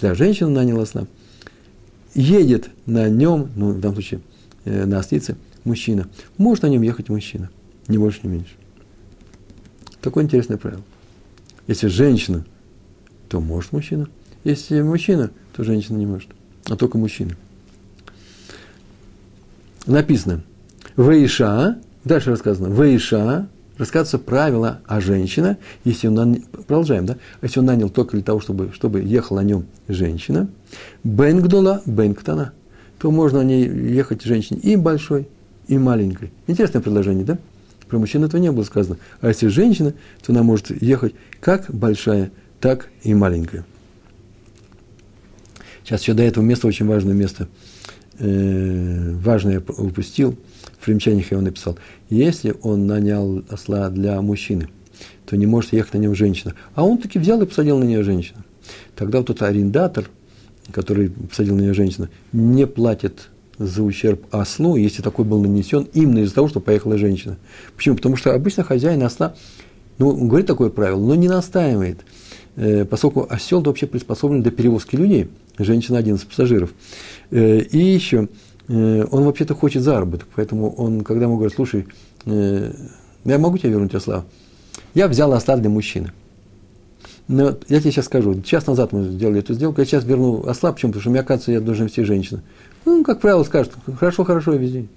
для 0.00 0.14
женщины 0.14 0.48
нанял 0.48 0.80
осла, 0.80 1.06
едет 2.14 2.70
на 2.86 3.10
нем, 3.10 3.50
ну, 3.56 3.72
в 3.72 3.80
данном 3.80 3.96
случае, 3.96 4.22
э, 4.64 4.86
на 4.86 5.00
ослице, 5.00 5.36
мужчина. 5.64 6.08
Может 6.38 6.62
на 6.62 6.68
нем 6.68 6.80
ехать 6.80 7.10
мужчина, 7.10 7.50
не 7.88 7.98
больше, 7.98 8.20
не 8.22 8.30
меньше. 8.30 8.54
Такое 10.00 10.24
интересное 10.24 10.56
правило. 10.56 10.82
Если 11.66 11.88
женщина, 11.88 12.46
то 13.28 13.38
может 13.38 13.72
мужчина. 13.72 14.08
Если 14.44 14.80
мужчина, 14.82 15.30
то 15.56 15.64
женщина 15.64 15.96
не 15.96 16.06
может, 16.06 16.30
а 16.68 16.76
только 16.76 16.98
мужчина 16.98 17.36
написано 19.86 20.42
«Вейша», 20.96 21.78
дальше 22.04 22.30
рассказано 22.30 22.72
«Вейша», 22.72 23.48
рассказывается 23.78 24.18
правило 24.18 24.80
о 24.86 25.00
женщине, 25.00 25.58
если 25.84 26.08
он, 26.08 26.14
нанял, 26.14 26.42
продолжаем, 26.66 27.06
да, 27.06 27.16
если 27.40 27.60
он 27.60 27.66
нанял 27.66 27.88
только 27.88 28.16
для 28.16 28.24
того, 28.24 28.40
чтобы, 28.40 28.70
чтобы 28.72 29.02
ехала 29.02 29.40
на 29.40 29.44
нем 29.44 29.66
женщина, 29.88 30.48
бенгдола, 31.02 31.82
бенгтана, 31.86 32.52
то 32.98 33.10
можно 33.10 33.38
на 33.38 33.44
ней 33.44 33.66
ехать 33.66 34.22
женщине 34.22 34.60
и 34.60 34.76
большой, 34.76 35.28
и 35.66 35.78
маленькой. 35.78 36.32
Интересное 36.46 36.82
предложение, 36.82 37.24
да? 37.24 37.38
Про 37.88 37.98
мужчин 37.98 38.24
этого 38.24 38.40
не 38.40 38.52
было 38.52 38.64
сказано. 38.64 38.98
А 39.20 39.28
если 39.28 39.48
женщина, 39.48 39.94
то 40.24 40.32
она 40.32 40.42
может 40.42 40.70
ехать 40.82 41.14
как 41.40 41.66
большая, 41.74 42.30
так 42.60 42.88
и 43.02 43.14
маленькая. 43.14 43.64
Сейчас 45.84 46.02
еще 46.02 46.14
до 46.14 46.22
этого 46.22 46.44
места 46.44 46.66
очень 46.66 46.86
важное 46.86 47.14
место– 47.14 47.48
э, 48.18 49.12
важное 49.22 49.60
упустил, 49.60 50.36
в 50.78 50.84
примечаниях 50.84 51.30
я 51.30 51.36
его 51.36 51.44
написал. 51.44 51.78
Если 52.08 52.54
он 52.62 52.86
нанял 52.86 53.44
осла 53.48 53.88
для 53.90 54.20
мужчины, 54.20 54.68
то 55.26 55.36
не 55.36 55.46
может 55.46 55.72
ехать 55.72 55.94
на 55.94 55.98
нем 55.98 56.14
женщина. 56.14 56.54
А 56.74 56.84
он 56.84 56.98
таки 56.98 57.18
взял 57.18 57.40
и 57.42 57.46
посадил 57.46 57.78
на 57.78 57.84
нее 57.84 58.02
женщину. 58.02 58.44
Тогда 58.94 59.18
вот 59.18 59.28
тот 59.28 59.42
арендатор, 59.42 60.08
который 60.70 61.10
посадил 61.10 61.56
на 61.56 61.62
нее 61.62 61.74
женщину, 61.74 62.08
не 62.32 62.66
платит 62.66 63.28
за 63.58 63.82
ущерб 63.82 64.24
ослу, 64.30 64.76
если 64.76 65.02
такой 65.02 65.24
был 65.24 65.40
нанесен, 65.40 65.88
именно 65.92 66.20
из-за 66.20 66.34
того, 66.34 66.48
что 66.48 66.60
поехала 66.60 66.98
женщина. 66.98 67.38
Почему? 67.76 67.96
Потому 67.96 68.16
что 68.16 68.34
обычно 68.34 68.64
хозяин 68.64 69.02
осла, 69.02 69.34
ну, 69.98 70.14
говорит 70.26 70.46
такое 70.46 70.70
правило, 70.70 71.00
но 71.00 71.14
не 71.14 71.28
настаивает, 71.28 72.00
поскольку 72.90 73.26
осел 73.30 73.62
вообще 73.62 73.86
приспособлен 73.86 74.42
для 74.42 74.52
перевозки 74.52 74.96
людей, 74.96 75.30
женщина 75.58 75.98
один 75.98 76.16
из 76.16 76.22
пассажиров. 76.22 76.72
Э, 77.30 77.58
и 77.58 77.78
еще, 77.78 78.28
э, 78.68 79.06
он 79.10 79.24
вообще-то 79.24 79.54
хочет 79.54 79.82
заработок, 79.82 80.28
поэтому 80.34 80.72
он, 80.74 81.02
когда 81.02 81.24
ему 81.24 81.36
говорят, 81.36 81.54
слушай, 81.54 81.86
э, 82.26 82.72
я 83.24 83.38
могу 83.38 83.58
тебе 83.58 83.70
вернуть 83.70 83.94
осла? 83.94 84.24
Я 84.94 85.08
взял 85.08 85.32
осла 85.32 85.56
для 85.56 85.70
мужчины. 85.70 86.12
Но 87.28 87.56
я 87.68 87.80
тебе 87.80 87.92
сейчас 87.92 88.06
скажу, 88.06 88.40
час 88.42 88.66
назад 88.66 88.92
мы 88.92 89.04
сделали 89.04 89.40
эту 89.40 89.54
сделку, 89.54 89.80
я 89.80 89.86
сейчас 89.86 90.04
верну 90.04 90.44
осла, 90.46 90.72
почему? 90.72 90.90
Потому 90.90 91.02
что 91.02 91.10
мне, 91.10 91.20
оказывается, 91.20 91.52
я 91.52 91.60
должен 91.60 91.86
вести 91.86 92.02
женщину. 92.02 92.42
Ну, 92.84 93.04
как 93.04 93.20
правило, 93.20 93.44
скажут, 93.44 93.72
хорошо, 93.98 94.24
хорошо, 94.24 94.52
вези. 94.52 94.88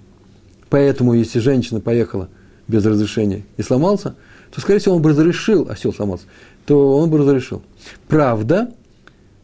Поэтому, 0.68 1.14
если 1.14 1.38
женщина 1.38 1.80
поехала 1.80 2.28
без 2.66 2.84
разрешения 2.84 3.44
и 3.56 3.62
сломался, 3.62 4.16
то, 4.52 4.60
скорее 4.60 4.78
всего, 4.78 4.96
он 4.96 5.02
бы 5.02 5.10
разрешил, 5.10 5.68
осел 5.68 5.92
сломался, 5.92 6.26
то 6.66 6.98
он 6.98 7.10
бы 7.10 7.18
разрешил. 7.18 7.62
Правда, 8.08 8.72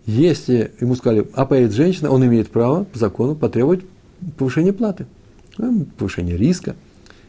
если 0.07 0.73
ему 0.81 0.97
сказали, 0.97 1.27
а 1.35 1.47
поедет 1.47 1.73
женщина, 1.73 2.11
он 2.11 2.25
имеет 2.27 2.51
право 2.51 2.85
по 2.85 2.99
закону 2.99 3.35
потребовать 3.35 3.81
повышения 4.37 4.73
платы, 4.73 5.07
повышения 5.99 6.37
риска 6.37 6.75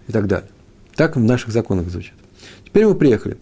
и 0.08 0.12
так 0.12 0.28
далее. 0.28 0.50
Так 0.96 1.16
в 1.16 1.20
наших 1.20 1.52
законах 1.52 1.90
звучит. 1.90 2.14
Теперь 2.66 2.86
мы 2.86 2.96
приехали. 2.96 3.38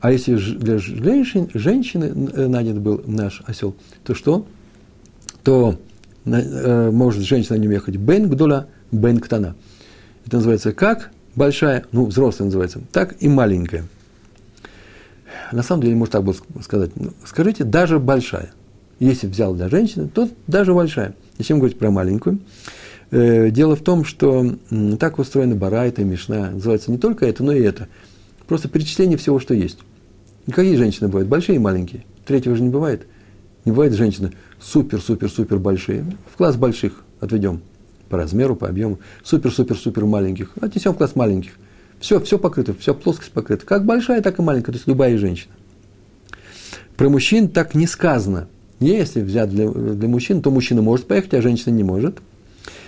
А 0.00 0.12
если 0.12 0.36
для 0.36 0.78
женщин, 0.78 1.48
женщины 1.52 2.30
э, 2.32 2.46
нанят 2.46 2.78
был 2.78 3.02
наш 3.06 3.42
осел, 3.46 3.74
то 4.04 4.14
что? 4.14 4.46
То 5.42 5.78
э, 6.24 6.90
может 6.90 7.22
женщина 7.22 7.56
на 7.56 7.62
нем 7.62 7.72
ехать 7.72 7.96
бен 7.96 8.28
гдула. 8.28 8.68
Это 8.92 10.36
называется 10.36 10.72
как 10.72 11.10
большая, 11.34 11.84
ну, 11.92 12.06
взрослая 12.06 12.46
называется, 12.46 12.80
так 12.92 13.16
и 13.20 13.28
маленькая. 13.28 13.84
На 15.52 15.62
самом 15.62 15.82
деле, 15.82 15.96
может 15.96 16.12
так 16.12 16.24
было 16.24 16.36
сказать. 16.62 16.90
Ну, 16.96 17.12
скажите, 17.24 17.64
даже 17.64 17.98
большая. 17.98 18.52
Если 18.98 19.26
взял 19.26 19.54
для 19.54 19.68
женщины, 19.68 20.08
то 20.08 20.28
даже 20.46 20.74
большая. 20.74 21.14
Зачем 21.38 21.58
говорить 21.58 21.78
про 21.78 21.90
маленькую? 21.90 22.40
Э, 23.10 23.50
дело 23.50 23.74
в 23.74 23.80
том, 23.80 24.04
что 24.04 24.56
так 24.98 25.18
устроена 25.18 25.56
барайта, 25.56 26.04
мишна. 26.04 26.50
Называется 26.50 26.90
не 26.90 26.98
только 26.98 27.26
это, 27.26 27.42
но 27.42 27.52
и 27.52 27.62
это. 27.62 27.88
Просто 28.46 28.68
перечисление 28.68 29.16
всего, 29.16 29.38
что 29.38 29.54
есть. 29.54 29.78
какие 30.46 30.76
женщины 30.76 31.08
бывают? 31.08 31.28
Большие 31.28 31.56
и 31.56 31.58
маленькие. 31.58 32.04
Третьего 32.26 32.54
же 32.54 32.62
не 32.62 32.68
бывает. 32.68 33.06
Не 33.64 33.72
бывает 33.72 33.94
женщины 33.94 34.32
супер-супер-супер 34.60 35.58
большие. 35.58 36.04
В 36.32 36.36
класс 36.36 36.56
больших 36.56 37.02
отведем 37.20 37.62
по 38.10 38.18
размеру, 38.18 38.56
по 38.56 38.68
объему. 38.68 38.98
Супер-супер-супер 39.24 40.04
маленьких. 40.04 40.50
Отнесем 40.60 40.92
в 40.92 40.98
класс 40.98 41.16
маленьких. 41.16 41.52
Все, 42.00 42.20
все 42.20 42.38
покрыто, 42.38 42.74
вся 42.78 42.92
плоскость 42.92 43.30
покрыта. 43.32 43.64
Как 43.64 43.86
большая, 43.86 44.20
так 44.20 44.38
и 44.38 44.42
маленькая. 44.42 44.72
То 44.72 44.76
есть 44.76 44.88
любая 44.88 45.16
женщина. 45.16 45.52
Про 46.96 47.08
мужчин 47.08 47.48
так 47.48 47.74
не 47.74 47.86
сказано. 47.86 48.48
Если 48.80 49.20
взять 49.20 49.50
для, 49.50 49.70
для 49.70 50.08
мужчин, 50.08 50.42
то 50.42 50.50
мужчина 50.50 50.82
может 50.82 51.06
поехать, 51.06 51.34
а 51.34 51.42
женщина 51.42 51.72
не 51.72 51.84
может. 51.84 52.18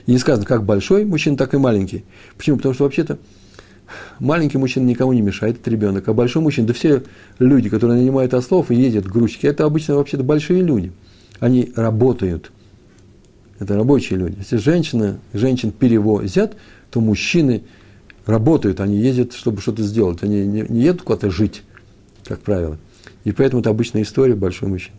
И 0.06 0.10
не 0.10 0.18
сказано, 0.18 0.44
как 0.44 0.64
большой 0.64 1.04
мужчина, 1.04 1.36
так 1.36 1.54
и 1.54 1.58
маленький. 1.58 2.04
Почему? 2.36 2.56
Потому 2.56 2.74
что 2.74 2.84
вообще-то 2.84 3.18
маленький 4.18 4.58
мужчина 4.58 4.84
никому 4.84 5.12
не 5.12 5.20
мешает, 5.20 5.60
это 5.60 5.70
ребенок, 5.70 6.08
а 6.08 6.14
большой 6.14 6.42
мужчина, 6.42 6.66
да 6.68 6.72
все 6.72 7.02
люди, 7.38 7.68
которые 7.68 8.00
нанимают 8.00 8.34
ослов 8.34 8.70
и 8.70 8.74
ездят 8.74 9.06
грузчики, 9.06 9.46
это 9.46 9.64
обычно 9.64 9.96
вообще-то 9.96 10.24
большие 10.24 10.62
люди. 10.62 10.92
Они 11.40 11.72
работают. 11.76 12.50
Это 13.62 13.76
рабочие 13.76 14.18
люди. 14.18 14.38
Если 14.38 14.56
женщина, 14.56 15.20
женщин 15.32 15.70
перевозят, 15.70 16.56
то 16.90 17.00
мужчины 17.00 17.62
работают, 18.26 18.80
они 18.80 18.96
ездят, 18.98 19.34
чтобы 19.34 19.60
что-то 19.60 19.84
сделать. 19.84 20.20
Они 20.24 20.44
не, 20.44 20.62
не 20.62 20.80
едут 20.82 21.02
куда-то 21.02 21.30
жить, 21.30 21.62
как 22.24 22.40
правило. 22.40 22.76
И 23.22 23.30
поэтому 23.30 23.60
это 23.60 23.70
обычная 23.70 24.02
история 24.02 24.34
большой 24.34 24.68
мужчина. 24.68 24.96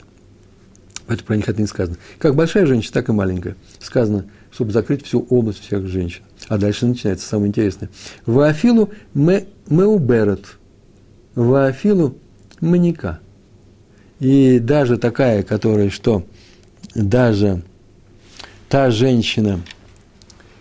Это 1.09 1.25
про 1.25 1.35
них 1.35 1.49
это 1.49 1.59
не 1.59 1.67
сказано. 1.67 1.97
Как 2.19 2.35
большая 2.35 2.65
женщина, 2.65 2.93
так 2.93 3.09
и 3.09 3.11
маленькая. 3.11 3.57
Сказано, 3.79 4.27
чтобы 4.49 4.71
закрыть 4.71 5.05
всю 5.05 5.27
область 5.29 5.59
всех 5.59 5.85
женщин. 5.87 6.23
А 6.47 6.57
дальше 6.57 6.85
начинается 6.85 7.27
самое 7.27 7.49
интересное. 7.49 7.89
Ваафилу 8.25 8.91
меуберет. 9.13 10.57
Ваафилу 11.35 12.15
маника. 12.61 13.19
И 14.21 14.59
даже 14.59 14.97
такая, 14.97 15.43
которая 15.43 15.89
что? 15.89 16.23
Даже 16.95 17.61
та 18.73 18.89
женщина, 18.89 19.59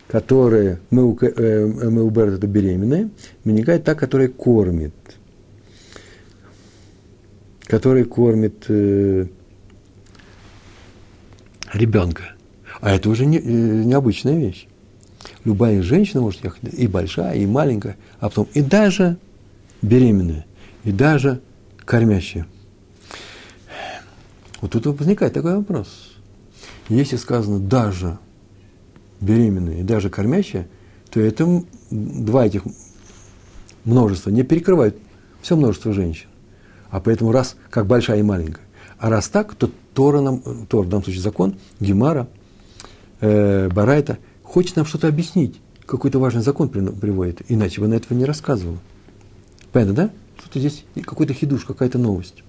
которая 0.07 0.81
меуберет, 0.91 1.39
э, 1.39 2.37
это 2.37 2.47
беременная, 2.47 3.09
это 3.47 3.79
та, 3.79 3.95
которая 3.95 4.29
кормит. 4.29 4.93
Которая 7.63 8.05
кормит 8.05 8.67
э, 8.69 9.29
ребенка. 11.73 12.35
А 12.83 12.95
это 12.95 13.09
уже 13.09 13.25
не, 13.25 13.39
э, 13.39 13.41
необычная 13.41 14.37
вещь. 14.37 14.67
Любая 15.47 15.81
женщина 15.81 16.21
может 16.21 16.45
ехать, 16.45 16.65
и 16.71 16.87
большая, 16.87 17.37
и 17.37 17.47
маленькая, 17.47 17.97
а 18.21 18.29
потом 18.29 18.47
и 18.53 18.61
даже 18.61 19.17
беременная, 19.81 20.45
и 20.85 20.93
даже 20.93 21.41
кормящая. 21.79 22.47
Вот 24.61 24.73
тут 24.73 24.85
возникает 24.99 25.33
такой 25.33 25.57
вопрос. 25.57 26.12
Если 26.89 27.17
сказано 27.17 27.59
даже 27.59 28.19
беременная 29.21 29.81
и 29.81 29.83
даже 29.83 30.11
кормящая, 30.11 30.69
то 31.11 31.21
это 31.21 31.65
два 31.91 32.47
этих 32.47 32.63
множества 33.85 34.31
не 34.31 34.43
перекрывают 34.43 34.97
все 35.41 35.57
множество 35.57 35.93
женщин. 35.93 36.29
А 36.91 37.01
поэтому 37.01 37.33
раз 37.33 37.57
как 37.71 37.87
большая 37.87 38.21
и 38.21 38.23
маленькая. 38.23 38.65
А 38.99 39.11
раз 39.11 39.29
так, 39.29 39.55
то 39.55 39.71
Тора 39.95 40.21
нам, 40.21 40.43
Тор, 40.69 40.87
в 40.87 40.89
данном 40.89 41.05
случае 41.05 41.23
закон, 41.23 41.57
Гемара, 41.81 42.29
э, 43.21 43.69
Барайта, 43.69 44.19
хочет 44.43 44.77
нам 44.77 44.87
что-то 44.87 45.09
объяснить, 45.09 45.61
какой-то 45.87 46.19
важный 46.19 46.43
закон 46.43 46.69
приводит, 46.69 47.43
иначе 47.49 47.81
бы 47.81 47.89
на 47.89 47.95
этого 47.95 48.17
не 48.17 48.25
рассказывал. 48.25 48.79
Понятно, 49.73 49.95
да? 49.95 50.11
Что-то 50.39 50.61
здесь 50.61 50.85
какой-то 51.05 51.35
хидуш, 51.35 51.65
какая-то 51.65 51.99
новость. 51.99 52.43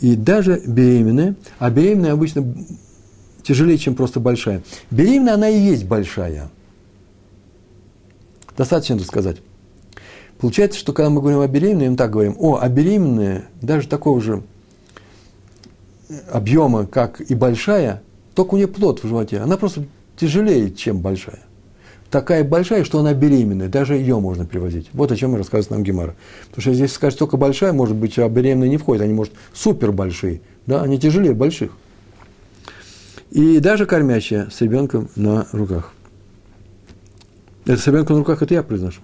И 0.00 0.14
даже 0.14 0.62
беременная, 0.64 1.34
а 1.58 1.70
беременная 1.70 2.12
обычно 2.12 2.54
тяжелее, 3.48 3.78
чем 3.78 3.94
просто 3.94 4.20
большая. 4.20 4.62
Беременная, 4.90 5.34
она 5.34 5.48
и 5.48 5.58
есть 5.58 5.86
большая. 5.86 6.50
Достаточно 8.58 8.94
это 8.94 9.04
сказать. 9.04 9.38
Получается, 10.38 10.78
что 10.78 10.92
когда 10.92 11.08
мы 11.08 11.22
говорим 11.22 11.40
о 11.40 11.48
беременной, 11.48 11.88
мы 11.88 11.96
так 11.96 12.10
говорим, 12.10 12.36
о, 12.38 12.58
а 12.60 12.68
беременная, 12.68 13.46
даже 13.62 13.88
такого 13.88 14.20
же 14.20 14.42
объема, 16.30 16.86
как 16.86 17.22
и 17.22 17.34
большая, 17.34 18.02
только 18.34 18.54
у 18.54 18.56
нее 18.58 18.68
плод 18.68 19.02
в 19.02 19.08
животе. 19.08 19.38
Она 19.38 19.56
просто 19.56 19.84
тяжелее, 20.18 20.70
чем 20.70 20.98
большая. 20.98 21.40
Такая 22.10 22.44
большая, 22.44 22.84
что 22.84 23.00
она 23.00 23.14
беременная, 23.14 23.68
даже 23.68 23.94
ее 23.94 24.20
можно 24.20 24.44
привозить. 24.44 24.88
Вот 24.92 25.10
о 25.10 25.16
чем 25.16 25.34
и 25.34 25.38
рассказывает 25.38 25.70
нам 25.70 25.82
Гемара. 25.84 26.16
Потому 26.48 26.62
что 26.62 26.74
здесь 26.74 26.92
скажет 26.92 27.18
только 27.18 27.38
большая, 27.38 27.72
может 27.72 27.96
быть, 27.96 28.18
а 28.18 28.28
беременная 28.28 28.68
не 28.68 28.76
входит, 28.76 29.02
они, 29.02 29.14
может, 29.14 29.32
супер 29.54 29.92
большие, 29.92 30.42
да, 30.66 30.82
они 30.82 30.98
тяжелее 30.98 31.32
больших. 31.32 31.72
И 33.30 33.60
даже 33.60 33.86
кормящая 33.86 34.48
с 34.50 34.60
ребенком 34.60 35.08
на 35.16 35.46
руках. 35.52 35.92
Это 37.66 37.80
с 37.80 37.86
ребенком 37.86 38.16
на 38.16 38.20
руках, 38.20 38.42
это 38.42 38.54
я 38.54 38.62
произношу. 38.62 39.00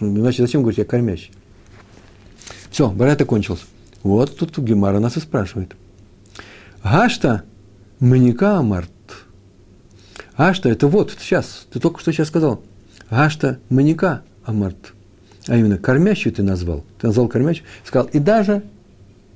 Иначе 0.00 0.42
зачем 0.42 0.62
говорить, 0.62 0.78
я 0.78 0.84
кормящий? 0.84 1.32
Все, 2.70 2.90
барат 2.90 3.24
кончился. 3.24 3.64
Вот 4.02 4.36
тут 4.36 4.58
Гемара 4.58 4.98
нас 4.98 5.16
и 5.16 5.20
спрашивает. 5.20 5.76
Гашта 6.82 7.44
маника 8.00 8.58
амарт. 8.58 8.90
Гашта– 10.36 10.68
это 10.70 10.88
вот, 10.88 11.16
сейчас, 11.18 11.66
ты 11.72 11.78
только 11.78 12.00
что 12.00 12.12
сейчас 12.12 12.28
сказал. 12.28 12.62
Гашта 13.10 13.60
маника 13.68 14.22
амарт. 14.44 14.92
А 15.46 15.56
именно, 15.56 15.78
кормящую 15.78 16.32
ты 16.32 16.42
назвал. 16.42 16.84
Ты 17.00 17.08
назвал 17.08 17.28
кормящую. 17.28 17.66
Сказал, 17.84 18.08
и 18.08 18.18
даже 18.18 18.62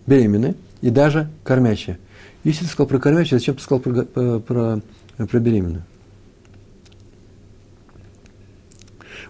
беременная, 0.07 0.55
и 0.81 0.91
даже 0.91 1.29
кормящая. 1.45 1.99
Если 2.45 2.65
ты 2.65 2.71
сказал 2.71 2.87
про 2.87 2.99
кормящую, 2.99 3.39
зачем 3.39 3.57
ты 3.57 3.63
сказал 3.63 3.81
про, 3.81 4.03
про, 4.05 4.39
про, 4.39 4.81
про 5.27 5.41
беременную? 5.41 5.85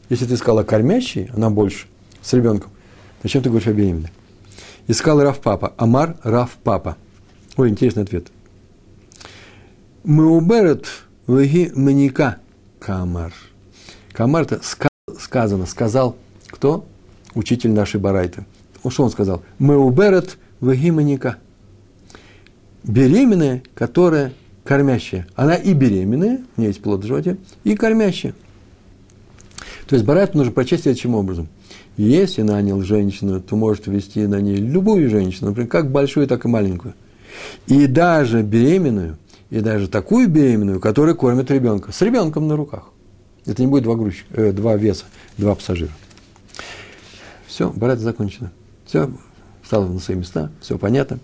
Если 0.10 0.26
ты 0.26 0.38
сказала 0.38 0.64
кормящий, 0.64 1.30
она 1.34 1.50
больше, 1.50 1.88
с 2.22 2.34
ребенком, 2.34 2.72
зачем 3.22 3.44
ты 3.44 3.50
говоришь 3.50 3.68
о 3.68 3.74
беременной? 3.74 4.12
Искал 4.88 5.22
Раф 5.22 5.40
Папа. 5.40 5.74
Амар 5.78 6.18
Раф 6.24 6.58
Папа. 6.64 6.98
Ой, 7.58 7.70
интересный 7.70 8.04
ответ. 8.04 8.28
Мы 10.04 10.26
уберет 10.26 10.88
веги 11.28 11.72
маника 11.76 12.38
камар. 12.80 13.34
Камар 14.12 14.44
это 14.44 14.62
сказано, 15.18 15.66
сказал 15.66 16.16
кто? 16.48 16.86
Учитель 17.36 17.72
нашей 17.72 18.00
Барайты. 18.00 18.46
Что 18.88 19.04
он 19.04 19.12
сказал? 19.12 19.44
Мы 19.60 19.78
уберет 19.78 20.38
веги 20.60 20.92
маника. 20.92 21.38
Беременная, 22.84 23.64
которая 23.76 24.34
кормящая. 24.64 25.28
Она 25.36 25.56
и 25.56 25.74
беременная, 25.74 26.42
у 26.56 26.62
нее 26.62 26.70
есть 26.70 26.82
плод 26.82 27.04
в 27.04 27.08
животе, 27.08 27.38
и 27.64 27.76
кормящая. 27.76 28.34
То 29.88 29.96
есть 29.96 30.06
Барайту 30.06 30.38
нужно 30.38 30.54
прочесть 30.54 30.84
следующим 30.84 31.16
образом. 31.16 31.48
Если 31.98 32.42
нанял 32.42 32.82
женщину, 32.82 33.42
то 33.42 33.56
может 33.56 33.88
вести 33.88 34.26
на 34.26 34.40
ней 34.40 34.56
любую 34.56 35.10
женщину, 35.10 35.50
например, 35.50 35.70
как 35.70 35.92
большую, 35.92 36.28
так 36.28 36.46
и 36.46 36.48
маленькую. 36.48 36.94
И 37.68 37.88
даже 37.88 38.42
беременную, 38.42 39.18
и 39.50 39.60
даже 39.60 39.88
такую 39.88 40.30
беременную, 40.30 40.80
которая 40.80 41.16
кормит 41.16 41.52
ребенка, 41.52 41.92
с 41.92 42.02
ребенком 42.02 42.48
на 42.48 42.56
руках. 42.56 42.90
Это 43.46 43.62
не 43.62 43.68
будет 43.68 43.84
два, 43.84 43.96
грузчика, 43.96 44.28
э, 44.34 44.52
два 44.52 44.78
веса, 44.78 45.06
два 45.38 45.56
пассажира. 45.56 45.92
Все, 47.48 47.70
барат 47.70 48.00
закончено. 48.00 48.52
Все, 48.86 49.12
стало 49.64 49.88
на 49.88 50.00
свои 50.00 50.18
места, 50.18 50.52
все 50.62 50.78
понятно. 50.78 51.20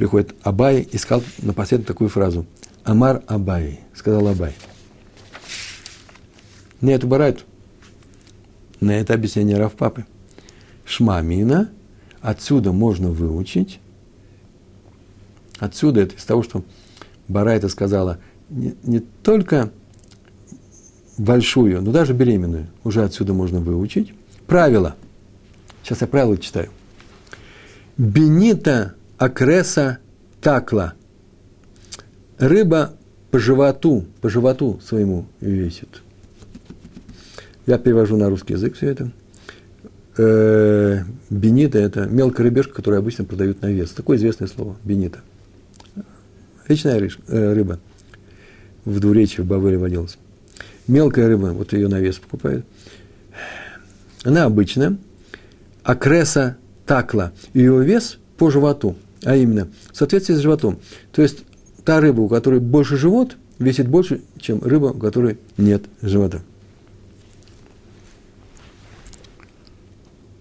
Приходит 0.00 0.34
Абай 0.42 0.80
и 0.80 0.96
сказал 0.96 1.22
напоследок 1.42 1.86
такую 1.86 2.08
фразу. 2.08 2.46
Амар 2.84 3.22
Абай, 3.26 3.80
сказал 3.94 4.28
Абай. 4.28 4.54
Не 6.80 6.92
эту 6.92 7.06
барайту, 7.06 7.42
на 8.80 8.92
это 8.92 9.12
объяснение 9.12 9.58
Рав 9.58 9.74
Папы. 9.74 10.06
Шмамина, 10.86 11.68
отсюда 12.22 12.72
можно 12.72 13.10
выучить, 13.10 13.78
отсюда 15.58 16.00
это 16.00 16.14
из 16.14 16.24
того, 16.24 16.42
что 16.44 16.64
Барайта 17.28 17.68
сказала, 17.68 18.20
не, 18.48 18.76
не 18.82 19.00
только 19.00 19.70
большую, 21.18 21.82
но 21.82 21.92
даже 21.92 22.14
беременную, 22.14 22.68
уже 22.84 23.04
отсюда 23.04 23.34
можно 23.34 23.60
выучить. 23.60 24.14
Правило. 24.46 24.96
Сейчас 25.82 26.00
я 26.00 26.06
правила 26.06 26.38
читаю. 26.38 26.70
Бенита 27.98 28.94
акреса 29.20 29.98
такла. 30.40 30.94
Рыба 32.38 32.94
по 33.30 33.38
животу, 33.38 34.06
по 34.22 34.30
животу 34.30 34.80
своему 34.82 35.26
весит. 35.40 36.02
Я 37.66 37.76
перевожу 37.76 38.16
на 38.16 38.30
русский 38.30 38.54
язык 38.54 38.76
все 38.76 38.88
это. 38.88 39.12
Э, 40.16 41.02
бенита– 41.28 41.78
это 41.80 42.06
мелкая 42.06 42.44
рыбешка, 42.44 42.72
которую 42.72 42.98
обычно 42.98 43.24
продают 43.24 43.60
на 43.60 43.66
вес. 43.66 43.90
Такое 43.90 44.16
известное 44.16 44.48
слово– 44.48 44.76
бенита. 44.84 45.20
Речная 46.66 46.98
э, 46.98 47.52
рыба. 47.52 47.78
В 48.86 49.00
двуречии 49.00 49.42
в 49.42 49.46
Бавеле 49.46 49.76
водилась. 49.76 50.16
Мелкая 50.88 51.28
рыба, 51.28 51.48
вот 51.48 51.74
ее 51.74 51.88
на 51.88 52.00
вес 52.00 52.16
покупают. 52.16 52.64
Она 54.24 54.46
обычная, 54.46 54.96
акреса 55.82 56.56
такла. 56.86 57.32
Ее 57.52 57.84
вес 57.84 58.18
по 58.38 58.50
животу, 58.50 58.96
а 59.24 59.36
именно 59.36 59.68
в 59.92 59.96
соответствии 59.96 60.34
с 60.34 60.40
животом. 60.40 60.78
То 61.12 61.22
есть 61.22 61.44
та 61.84 62.00
рыба, 62.00 62.20
у 62.20 62.28
которой 62.28 62.60
больше 62.60 62.96
живот, 62.96 63.36
весит 63.58 63.88
больше, 63.88 64.22
чем 64.38 64.60
рыба, 64.62 64.86
у 64.86 64.98
которой 64.98 65.38
нет 65.56 65.84
живота. 66.02 66.42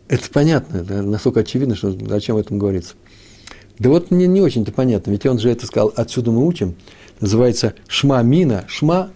Это 0.08 0.28
понятно, 0.32 0.78
это 0.78 1.04
настолько 1.04 1.42
очевидно, 1.42 1.76
что 1.76 1.92
зачем 1.92 2.36
об 2.36 2.42
этом 2.42 2.58
говорится. 2.58 2.96
Да 3.78 3.90
вот 3.90 4.12
мне 4.12 4.28
не 4.28 4.42
очень-то 4.42 4.72
понятно, 4.72 5.12
ведь 5.12 5.26
он 5.26 5.40
же 5.40 5.50
это 5.50 5.68
сказал, 5.68 5.94
отсюда 5.96 6.32
мы 6.32 6.46
учим, 6.46 6.76
называется 7.22 7.76
шма 7.88 8.22
мина, 8.24 8.66
шма 8.68 9.12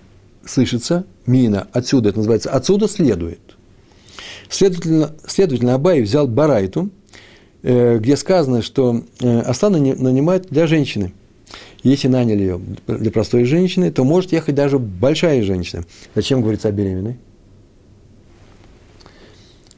слышится, 0.46 1.06
мина, 1.26 1.68
отсюда 1.74 2.10
это 2.10 2.20
называется, 2.20 2.52
отсюда 2.52 2.88
следует. 2.88 3.40
Следовательно, 4.50 5.16
следовательно 5.28 5.74
Абай 5.74 6.02
взял 6.02 6.28
Барайту, 6.28 6.92
где 7.64 8.18
сказано, 8.18 8.62
что 8.62 9.04
э, 9.22 9.40
Астана 9.40 9.80
нанимает 9.80 10.48
для 10.50 10.68
женщины. 10.68 11.14
Если 11.82 12.08
наняли 12.08 12.42
ее 12.42 12.62
для 12.88 13.12
простой 13.12 13.46
женщины, 13.46 13.92
то 13.92 14.04
может 14.04 14.32
ехать 14.32 14.56
даже 14.56 14.80
большая 14.80 15.44
женщина. 15.44 15.84
Зачем 16.16 16.42
говорится 16.42 16.70
о 16.70 16.72
беременной? 16.72 17.18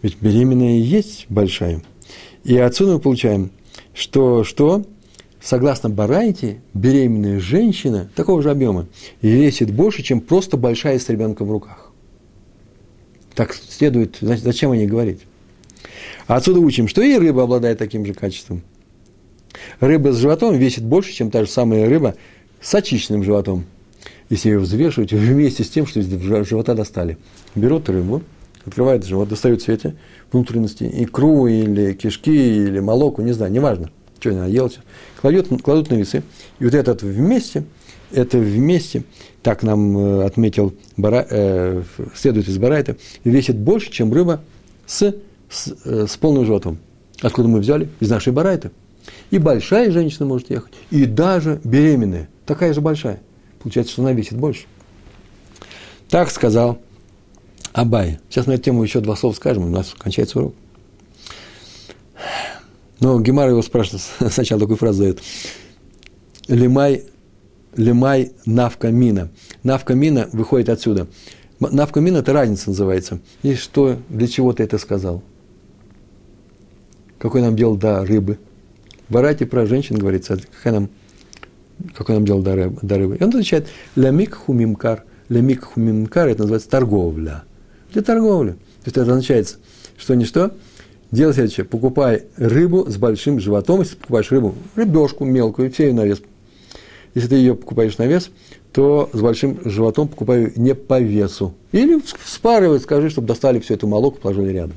Ведь 0.01 0.17
беременная 0.21 0.77
есть 0.77 1.25
большая. 1.29 1.81
И 2.43 2.55
отсюда 2.57 2.93
мы 2.93 2.99
получаем, 2.99 3.49
что, 3.93 4.43
что 4.43 4.85
согласно 5.41 5.89
Барайте, 5.89 6.61
беременная 6.75 7.39
женщина 7.39 8.07
такого 8.15 8.41
же 8.43 8.51
объема 8.51 8.87
весит 9.21 9.71
больше, 9.71 10.03
чем 10.03 10.21
просто 10.21 10.57
большая 10.57 10.99
с 10.99 11.09
ребенком 11.09 11.47
в 11.47 11.51
руках. 11.51 11.91
Так 13.33 13.53
следует, 13.53 14.17
значит, 14.21 14.43
зачем 14.43 14.71
о 14.71 14.77
ней 14.77 14.85
говорить? 14.87 15.21
Отсюда 16.27 16.59
учим, 16.59 16.87
что 16.87 17.01
и 17.01 17.17
рыба 17.17 17.43
обладает 17.43 17.77
таким 17.77 18.05
же 18.05 18.13
качеством. 18.13 18.61
Рыба 19.79 20.11
с 20.11 20.17
животом 20.17 20.55
весит 20.55 20.83
больше, 20.83 21.13
чем 21.13 21.31
та 21.31 21.45
же 21.45 21.49
самая 21.49 21.87
рыба 21.87 22.15
с 22.61 22.73
очищенным 22.73 23.23
животом. 23.23 23.65
Если 24.29 24.49
ее 24.49 24.59
взвешивать 24.59 25.13
вместе 25.13 25.63
с 25.63 25.69
тем, 25.69 25.85
что 25.85 25.99
из 25.99 26.07
живота 26.47 26.73
достали. 26.73 27.17
Берут 27.53 27.89
рыбу, 27.89 28.23
открывает 28.65 29.05
живот, 29.05 29.29
достают 29.29 29.61
все 29.61 29.73
эти 29.73 29.95
внутренности, 30.31 30.89
икру 30.91 31.47
или 31.47 31.93
кишки, 31.93 32.31
или 32.31 32.79
молоко, 32.79 33.21
не 33.21 33.33
знаю, 33.33 33.51
неважно, 33.51 33.91
что 34.19 34.31
она 34.31 34.47
ела, 34.47 34.71
кладет, 35.21 35.47
кладут 35.61 35.91
на 35.91 35.95
весы, 35.95 36.23
и 36.59 36.65
вот 36.65 36.73
этот 36.73 37.03
вместе, 37.03 37.63
это 38.11 38.37
вместе, 38.37 39.03
так 39.43 39.61
нам 39.61 39.97
э, 39.97 40.25
отметил, 40.25 40.73
Бара, 40.97 41.25
э, 41.29 41.83
следует 42.15 42.47
из 42.47 42.57
Барайта, 42.57 42.97
весит 43.23 43.57
больше, 43.57 43.91
чем 43.91 44.11
рыба 44.11 44.41
с, 44.87 45.15
с, 45.49 45.73
э, 45.85 46.07
с 46.07 46.17
полным 46.17 46.45
животом. 46.45 46.77
Откуда 47.21 47.47
мы 47.47 47.59
взяли? 47.59 47.89
Из 47.99 48.09
нашей 48.09 48.33
Барайты. 48.33 48.71
И 49.31 49.37
большая 49.37 49.91
женщина 49.91 50.25
может 50.25 50.49
ехать, 50.49 50.73
и 50.89 51.05
даже 51.05 51.59
беременная, 51.63 52.29
такая 52.45 52.73
же 52.73 52.81
большая. 52.81 53.21
Получается, 53.59 53.93
что 53.93 54.01
она 54.01 54.13
весит 54.13 54.37
больше. 54.37 54.65
Так 56.09 56.29
сказал 56.31 56.79
Абай. 57.73 58.19
Сейчас 58.29 58.45
на 58.45 58.53
эту 58.53 58.63
тему 58.63 58.83
еще 58.83 59.01
два 59.01 59.15
слова 59.15 59.33
скажем, 59.33 59.65
у 59.65 59.69
нас 59.69 59.93
кончается 59.97 60.39
урок. 60.39 60.55
Но 62.99 63.19
Гемар 63.19 63.49
его 63.49 63.61
спрашивает, 63.61 64.03
сначала 64.31 64.61
такую 64.61 64.77
фразу 64.77 65.01
дает. 65.01 65.19
Лимай, 66.47 67.03
лимай 67.75 68.31
навка 68.45 68.91
мина. 68.91 69.29
Выходит 70.31 70.69
отсюда. 70.69 71.07
Навка 71.59 71.99
мина– 71.99 72.17
это 72.19 72.31
разница 72.33 72.69
называется. 72.69 73.19
И 73.43 73.55
что, 73.55 73.97
для 74.09 74.27
чего 74.27 74.53
ты 74.53 74.63
это 74.63 74.77
сказал? 74.77 75.23
Какой 77.25 77.41
нам 77.41 77.55
дело 77.55 77.75
до 77.75 78.05
рыбы? 78.05 78.37
В 79.09 79.13
Барате 79.13 79.47
про 79.47 79.65
женщин 79.65 79.97
говорится, 79.97 80.37
какая 80.37 80.73
нам, 80.73 80.89
какой 81.95 82.13
нам 82.13 82.23
дело 82.23 82.43
до 82.43 82.55
рыбы, 82.55 82.77
до 82.83 82.99
рыбы. 82.99 83.17
И 83.17 83.23
он 83.23 83.29
отвечает, 83.29 83.67
лямик 83.95 84.35
хумимкар. 84.35 85.05
Лямик 85.29 85.63
хумимкар– 85.63 86.27
это 86.29 86.41
называется 86.41 86.69
торговля– 86.69 87.43
для 87.93 88.03
торговли. 88.03 88.51
То 88.51 88.57
есть 88.85 88.97
это 88.97 89.11
означает, 89.11 89.57
что 89.97 90.13
не 90.13 90.23
что, 90.23 90.51
делай 91.09 91.33
следующее, 91.33 91.65
покупай 91.65 92.25
рыбу 92.37 92.85
с 92.87 92.97
большим 92.97 93.39
животом, 93.39 93.79
если 93.79 93.95
покупаешь 93.95 94.31
рыбу, 94.31 94.53
рыбешку 94.75 95.25
мелкую, 95.25 95.71
все 95.71 95.87
ее 95.87 95.93
на 95.95 96.05
вес. 96.05 96.21
Если 97.15 97.29
ты 97.29 97.35
ее 97.37 97.55
покупаешь 97.55 97.97
на 97.97 98.05
вес, 98.05 98.29
то 98.71 99.09
с 99.13 99.19
большим 99.19 99.57
животом 99.65 100.09
покупаю 100.09 100.53
не 100.57 100.75
по 100.75 100.99
весу. 100.99 101.55
Или 101.71 101.99
спаривай, 102.23 102.79
скажи, 102.79 103.09
чтобы 103.09 103.27
достали 103.27 103.59
все 103.59 103.73
это 103.73 103.87
молоко, 103.87 104.19
положили 104.19 104.51
рядом. 104.51 104.75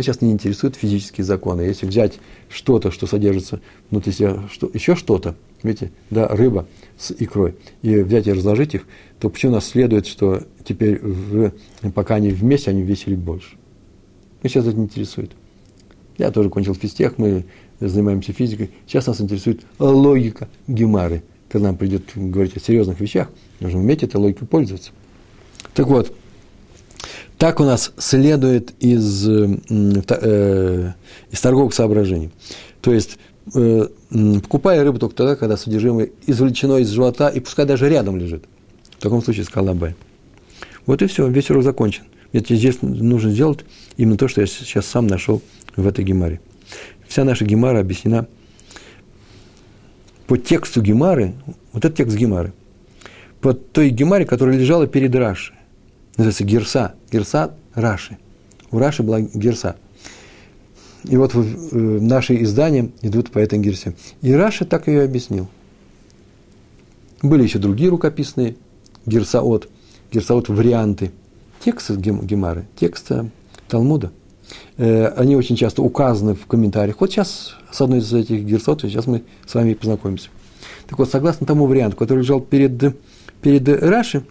Меня 0.00 0.14
сейчас 0.14 0.22
не 0.22 0.32
интересуют 0.32 0.76
физические 0.76 1.26
законы. 1.26 1.60
Если 1.60 1.84
взять 1.84 2.20
что-то, 2.48 2.90
что 2.90 3.06
содержится 3.06 3.60
внутри 3.90 4.14
себя, 4.14 4.44
что, 4.50 4.70
еще 4.72 4.96
что-то, 4.96 5.36
видите, 5.62 5.92
да, 6.08 6.26
рыба 6.26 6.66
с 6.96 7.14
икрой, 7.18 7.56
и 7.82 7.96
взять 7.96 8.26
и 8.26 8.32
разложить 8.32 8.74
их, 8.74 8.86
то 9.18 9.28
почему 9.28 9.52
у 9.52 9.54
нас 9.56 9.66
следует, 9.66 10.06
что 10.06 10.42
теперь, 10.64 10.98
в, 11.02 11.52
пока 11.94 12.14
они 12.14 12.30
вместе, 12.30 12.70
они 12.70 12.80
весили 12.80 13.14
больше? 13.14 13.56
Меня 14.42 14.48
сейчас 14.48 14.66
это 14.68 14.78
не 14.78 14.84
интересует. 14.84 15.32
Я 16.16 16.30
тоже 16.30 16.48
кончил 16.48 16.74
физтех, 16.74 17.18
мы 17.18 17.44
занимаемся 17.78 18.32
физикой. 18.32 18.70
Сейчас 18.86 19.06
нас 19.06 19.20
интересует 19.20 19.66
логика 19.78 20.48
Гемары. 20.66 21.24
Когда 21.50 21.66
нам 21.66 21.76
придет 21.76 22.04
говорить 22.14 22.56
о 22.56 22.60
серьезных 22.60 22.98
вещах, 23.00 23.30
нужно 23.60 23.80
уметь 23.80 24.02
этой 24.02 24.16
логикой 24.16 24.48
пользоваться. 24.48 24.92
Так 25.74 25.88
вот, 25.88 26.10
так 27.40 27.58
у 27.58 27.64
нас 27.64 27.92
следует 27.96 28.74
из, 28.80 29.26
э, 29.26 30.92
из 31.30 31.40
торговых 31.40 31.72
соображений. 31.72 32.30
То 32.82 32.92
есть, 32.92 33.16
э, 33.54 33.88
покупай 34.42 34.82
рыбу 34.82 34.98
только 34.98 35.14
тогда, 35.14 35.36
когда 35.36 35.56
содержимое 35.56 36.10
извлечено 36.26 36.76
из 36.76 36.90
живота, 36.90 37.28
и 37.28 37.40
пускай 37.40 37.64
даже 37.64 37.88
рядом 37.88 38.18
лежит. 38.18 38.44
В 38.98 39.02
таком 39.02 39.22
случае 39.22 39.46
сказал 39.46 39.70
Абай. 39.70 39.94
Вот 40.84 41.00
и 41.00 41.06
все, 41.06 41.28
весь 41.28 41.48
урок 41.48 41.62
закончен. 41.62 42.02
Мне 42.34 42.44
здесь 42.46 42.82
нужно 42.82 43.30
сделать 43.30 43.60
именно 43.96 44.18
то, 44.18 44.28
что 44.28 44.42
я 44.42 44.46
сейчас 44.46 44.84
сам 44.84 45.06
нашел 45.06 45.40
в 45.76 45.86
этой 45.88 46.04
гемаре. 46.04 46.42
Вся 47.08 47.24
наша 47.24 47.46
гемара 47.46 47.80
объяснена 47.80 48.26
по 50.26 50.36
тексту 50.36 50.82
гемары, 50.82 51.32
вот 51.72 51.86
этот 51.86 51.96
текст 51.96 52.18
гемары, 52.18 52.52
по 53.40 53.54
той 53.54 53.88
гемаре, 53.88 54.26
которая 54.26 54.58
лежала 54.58 54.86
перед 54.86 55.14
Раши. 55.14 55.54
Называется 56.16 56.44
Герса. 56.44 56.94
Герса 57.10 57.54
Раши. 57.74 58.18
У 58.70 58.78
Раши 58.78 59.02
была 59.02 59.20
Герса. 59.20 59.76
И 61.04 61.16
вот 61.16 61.34
э, 61.34 61.38
наши 61.40 62.42
издания 62.42 62.90
идут 63.02 63.30
по 63.30 63.38
этой 63.38 63.58
Герсе. 63.58 63.94
И 64.20 64.32
Раши 64.32 64.64
так 64.64 64.86
ее 64.86 65.02
объяснил. 65.02 65.48
Были 67.22 67.42
еще 67.42 67.58
другие 67.58 67.90
рукописные 67.90 68.56
Герсаот, 69.06 69.68
Герсаот 70.12 70.48
варианты 70.48 71.12
текста 71.64 71.96
Гемары, 71.96 72.66
текста 72.78 73.30
Талмуда. 73.68 74.12
Э, 74.76 75.06
они 75.16 75.36
очень 75.36 75.56
часто 75.56 75.82
указаны 75.82 76.34
в 76.34 76.46
комментариях. 76.46 77.00
Вот 77.00 77.10
сейчас 77.10 77.56
с 77.70 77.80
одной 77.80 78.00
из 78.00 78.12
этих 78.12 78.42
Герсаот, 78.44 78.82
сейчас 78.82 79.06
мы 79.06 79.22
с 79.46 79.54
вами 79.54 79.74
познакомимся. 79.74 80.28
Так 80.86 80.98
вот, 80.98 81.10
согласно 81.10 81.46
тому 81.46 81.66
варианту, 81.66 81.96
который 81.96 82.20
лежал 82.20 82.40
перед, 82.40 82.96
перед 83.40 83.68
Раши, 83.68 84.24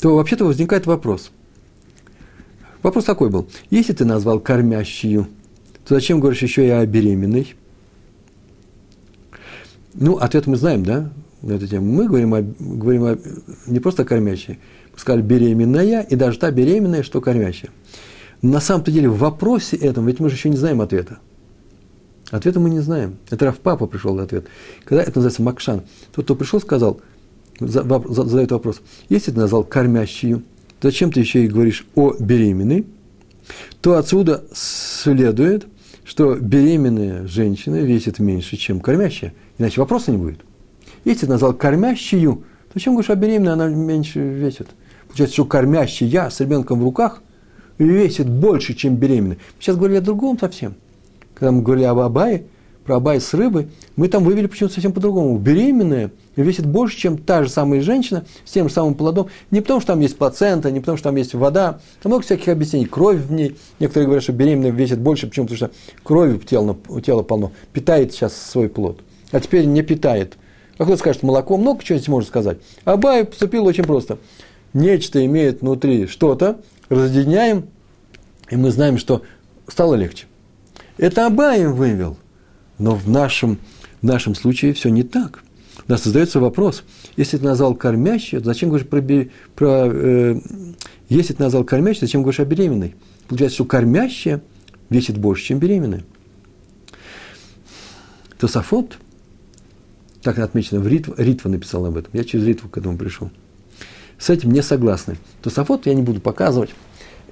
то 0.00 0.14
вообще-то 0.14 0.44
возникает 0.44 0.86
вопрос. 0.86 1.30
Вопрос 2.82 3.04
такой 3.04 3.30
был. 3.30 3.48
Если 3.70 3.92
ты 3.92 4.04
назвал 4.04 4.40
кормящую, 4.40 5.26
то 5.86 5.94
зачем 5.94 6.20
говоришь 6.20 6.42
еще 6.42 6.66
и 6.66 6.70
о 6.70 6.84
беременной? 6.86 7.54
Ну, 9.94 10.16
ответ 10.16 10.46
мы 10.46 10.56
знаем, 10.56 10.84
да, 10.84 11.10
на 11.42 11.54
эту 11.54 11.66
тему. 11.66 11.90
Мы 11.90 12.06
говорим, 12.06 12.34
о, 12.34 12.42
говорим 12.42 13.04
о, 13.04 13.18
не 13.66 13.80
просто 13.80 14.02
о 14.02 14.04
кормящей, 14.04 14.58
мы 14.92 14.98
сказали 14.98 15.22
беременная, 15.22 16.02
и 16.02 16.16
даже 16.16 16.38
та 16.38 16.50
беременная, 16.50 17.02
что 17.02 17.20
кормящая. 17.20 17.70
на 18.42 18.60
самом-то 18.60 18.90
деле 18.92 19.08
в 19.08 19.18
вопросе 19.18 19.76
этом, 19.76 20.06
ведь 20.06 20.20
мы 20.20 20.28
же 20.28 20.36
еще 20.36 20.50
не 20.50 20.56
знаем 20.56 20.80
ответа. 20.80 21.18
Ответа 22.30 22.58
мы 22.58 22.70
не 22.70 22.80
знаем. 22.80 23.18
Это 23.30 23.46
Раф 23.46 23.58
Папа 23.58 23.86
пришел 23.86 24.14
на 24.14 24.24
ответ. 24.24 24.46
Когда 24.84 25.02
это 25.02 25.12
называется 25.16 25.42
Макшан, 25.42 25.82
тот, 26.14 26.24
кто 26.24 26.34
пришел, 26.34 26.60
сказал, 26.60 27.00
задает 27.60 28.52
вопрос, 28.52 28.82
если 29.08 29.30
ты 29.30 29.38
назвал 29.38 29.64
кормящую, 29.64 30.42
зачем 30.80 31.10
ты 31.10 31.20
еще 31.20 31.44
и 31.44 31.48
говоришь 31.48 31.86
о 31.94 32.14
беременной, 32.18 32.86
то 33.80 33.96
отсюда 33.96 34.44
следует, 34.52 35.66
что 36.04 36.34
беременная 36.34 37.26
женщина 37.26 37.76
весит 37.76 38.18
меньше, 38.18 38.56
чем 38.56 38.80
кормящая. 38.80 39.32
Иначе 39.58 39.80
вопроса 39.80 40.10
не 40.10 40.18
будет. 40.18 40.40
Если 41.04 41.26
ты 41.26 41.32
назвал 41.32 41.54
кормящую, 41.54 42.44
зачем 42.74 42.94
говоришь, 42.94 43.10
а 43.10 43.14
беременная 43.14 43.54
она 43.54 43.68
меньше 43.68 44.20
весит? 44.20 44.68
Получается, 45.06 45.34
что 45.34 45.44
кормящая 45.44 46.30
с 46.30 46.40
ребенком 46.40 46.80
в 46.80 46.84
руках 46.84 47.22
весит 47.78 48.28
больше, 48.28 48.74
чем 48.74 48.96
беременная. 48.96 49.38
Сейчас 49.58 49.76
говорили 49.76 49.98
о 49.98 50.02
другом 50.02 50.38
совсем. 50.38 50.74
Когда 51.34 51.52
мы 51.52 51.62
говорили 51.62 51.86
об 51.86 51.98
Абае, 51.98 52.44
про 52.86 52.96
Абай 52.96 53.20
с 53.20 53.34
рыбой, 53.34 53.68
мы 53.96 54.08
там 54.08 54.24
вывели 54.24 54.46
почему-то 54.46 54.74
совсем 54.74 54.92
по-другому. 54.92 55.36
Беременная 55.38 56.12
весит 56.36 56.66
больше, 56.66 56.96
чем 56.96 57.18
та 57.18 57.42
же 57.42 57.50
самая 57.50 57.80
женщина 57.80 58.24
с 58.44 58.52
тем 58.52 58.68
же 58.68 58.74
самым 58.74 58.94
плодом. 58.94 59.28
Не 59.50 59.60
потому, 59.60 59.80
что 59.80 59.92
там 59.92 60.00
есть 60.00 60.16
плацента, 60.16 60.70
не 60.70 60.80
потому, 60.80 60.96
что 60.96 61.08
там 61.08 61.16
есть 61.16 61.34
вода. 61.34 61.80
Там 62.00 62.10
много 62.10 62.24
всяких 62.24 62.48
объяснений. 62.48 62.86
Кровь 62.86 63.18
в 63.18 63.32
ней. 63.32 63.58
Некоторые 63.80 64.06
говорят, 64.06 64.22
что 64.22 64.32
беременная 64.32 64.70
весит 64.70 65.00
больше. 65.00 65.26
Почему? 65.26 65.46
Потому 65.46 65.56
что 65.56 65.70
крови 66.04 66.34
у 66.34 66.38
тела, 66.38 66.76
у 66.88 67.00
тела 67.00 67.22
полно. 67.22 67.52
Питает 67.72 68.12
сейчас 68.12 68.36
свой 68.36 68.68
плод. 68.68 69.00
А 69.32 69.40
теперь 69.40 69.66
не 69.66 69.82
питает. 69.82 70.36
А 70.78 70.84
кто 70.84 70.96
скажет, 70.96 71.22
молоко, 71.24 71.56
много 71.56 71.82
чего 71.82 71.98
здесь 71.98 72.08
можно 72.08 72.28
сказать. 72.28 72.58
Абай 72.84 73.24
поступил 73.24 73.66
очень 73.66 73.84
просто. 73.84 74.18
Нечто 74.72 75.24
имеет 75.24 75.62
внутри 75.62 76.06
что-то, 76.06 76.60
разъединяем, 76.90 77.64
и 78.50 78.56
мы 78.56 78.70
знаем, 78.70 78.98
что 78.98 79.22
стало 79.66 79.94
легче. 79.94 80.26
Это 80.98 81.26
Абай 81.26 81.66
вывел– 81.66 82.18
но 82.78 82.94
в 82.94 83.08
нашем, 83.08 83.58
в 84.02 84.04
нашем 84.04 84.34
случае 84.34 84.72
все 84.72 84.88
не 84.88 85.02
так. 85.02 85.42
У 85.88 85.92
нас 85.92 86.02
создается 86.02 86.40
вопрос, 86.40 86.82
если 87.16 87.36
ты 87.36 87.44
назвал 87.44 87.74
кормящей, 87.74 88.40
зачем 88.42 88.70
говоришь 88.70 88.88
про, 88.88 89.00
про 89.54 89.88
э, 89.92 90.40
если 91.08 91.32
ты 91.32 91.42
назвал 91.42 91.64
кормящей, 91.64 92.00
зачем 92.00 92.22
говоришь 92.22 92.40
о 92.40 92.44
беременной? 92.44 92.94
Получается, 93.28 93.56
что 93.56 93.64
кормящая 93.66 94.42
весит 94.88 95.18
больше, 95.18 95.44
чем 95.44 95.58
беременная. 95.58 96.04
Тосафот, 98.38 98.98
так 100.22 100.38
отмечено, 100.38 100.80
в 100.80 100.88
Ритва, 100.88 101.14
Ритва 101.16 101.48
написал 101.48 101.86
об 101.86 101.96
этом, 101.96 102.10
я 102.14 102.24
через 102.24 102.44
Ритву 102.44 102.68
к 102.68 102.76
этому 102.78 102.98
пришел. 102.98 103.30
С 104.18 104.30
этим 104.30 104.50
не 104.52 104.62
согласны. 104.62 105.18
Тосафот 105.42 105.86
я 105.86 105.94
не 105.94 106.02
буду 106.02 106.20
показывать. 106.20 106.70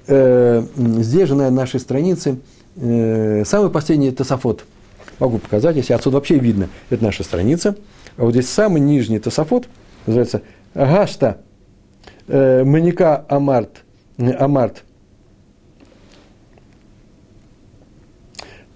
Э, 0.07 0.65
здесь 0.77 1.27
же 1.27 1.35
на 1.35 1.49
нашей 1.49 1.79
странице 1.79 2.39
э, 2.75 3.43
самый 3.43 3.69
последний 3.69 4.11
Тосафот– 4.11 4.63
могу 5.19 5.37
показать, 5.37 5.75
если 5.75 5.93
отсюда 5.93 6.17
вообще 6.17 6.37
видно, 6.37 6.69
это 6.89 7.03
наша 7.03 7.23
страница. 7.23 7.75
А 8.17 8.23
вот 8.23 8.31
здесь 8.31 8.49
самый 8.49 8.81
нижний 8.81 9.19
Тосафот, 9.19 9.67
называется 10.05 10.41
השתא 10.73 11.41
э, 12.27 12.63
מניקה 12.63 13.25
אמרת, 13.29 13.83
אמרת. 14.17 14.83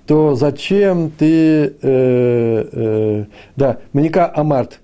То 0.05 0.33
зачем 0.33 1.11
ты, 1.11 1.67
э, 1.67 1.73
э, 1.81 3.25
да, 3.55 3.77
Маника 3.93 4.31
Амарт, 4.35 4.79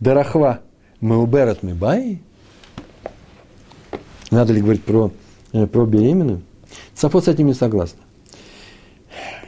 Дарахва, 0.00 0.60
Меуберат 1.00 1.62
Мибай? 1.62 2.20
Надо 4.32 4.52
ли 4.52 4.60
говорить 4.60 4.82
про, 4.82 5.12
э, 5.52 5.66
про 5.66 5.86
беременную? 5.86 6.42
Сафот 6.94 7.26
с 7.26 7.28
этим 7.28 7.46
не 7.46 7.54
согласна. 7.54 8.01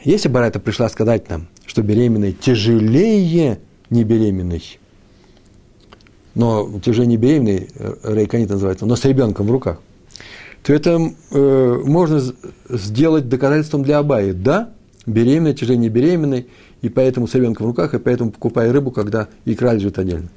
Если 0.05 0.29
Барайта 0.29 0.59
пришла 0.59 0.87
сказать 0.87 1.29
нам, 1.29 1.47
что 1.65 1.81
беременной 1.81 2.31
тяжелее 2.31 3.59
не 3.89 4.03
беременной, 4.03 4.63
но 6.35 6.79
тяжелее 6.79 7.07
не 7.07 7.17
беременной, 7.17 7.69
э, 7.73 7.95
рейконит 8.03 8.51
называется, 8.51 8.85
но 8.85 8.95
с 8.95 9.03
ребенком 9.03 9.47
в 9.47 9.51
руках, 9.51 9.79
то 10.61 10.73
это 10.73 11.11
э, 11.31 11.81
можно 11.83 12.21
сделать 12.69 13.29
доказательством 13.29 13.81
для 13.81 13.97
Абаи. 13.97 14.31
Да, 14.31 14.73
беременная, 15.07 15.53
тяжелее 15.53 15.79
не 15.79 15.89
беременной, 15.89 16.47
и 16.83 16.89
поэтому 16.89 17.27
с 17.27 17.33
ребенком 17.33 17.65
в 17.65 17.69
руках, 17.69 17.95
и 17.95 17.99
поэтому 17.99 18.29
покупай 18.29 18.69
рыбу, 18.69 18.91
когда 18.91 19.27
икра 19.45 19.73
лежит 19.73 19.97
отдельно. 19.97 20.29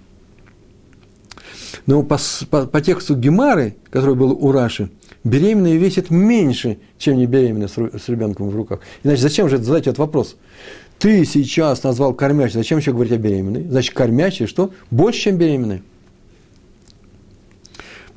Но 1.85 2.03
по, 2.03 2.19
по, 2.49 2.67
по 2.67 2.81
тексту 2.81 3.15
Гемары, 3.17 3.77
который 3.91 4.15
был 4.15 4.33
у 4.33 4.51
Раши, 4.51 4.89
беременная 5.29 5.77
весит 5.77 6.11
меньше, 6.11 6.79
чем 6.99 7.17
не 7.17 7.27
беременная 7.27 7.69
с, 7.69 8.09
ребенком 8.09 8.51
в 8.51 8.57
руках. 8.57 8.81
Иначе 9.05 9.23
зачем 9.23 9.49
же 9.49 9.59
задать 9.59 9.87
этот 9.87 9.99
вопрос? 9.99 10.37
Ты 10.99 11.25
сейчас 11.25 11.83
назвал 11.85 12.13
кормящей, 12.15 12.55
зачем 12.55 12.79
еще 12.79 12.93
говорить 12.93 13.13
о 13.13 13.19
беременной? 13.19 13.65
Значит, 13.69 13.95
кормящей 13.95 14.47
что? 14.47 14.73
Больше, 14.91 15.21
чем 15.21 15.37
беременная. 15.37 15.83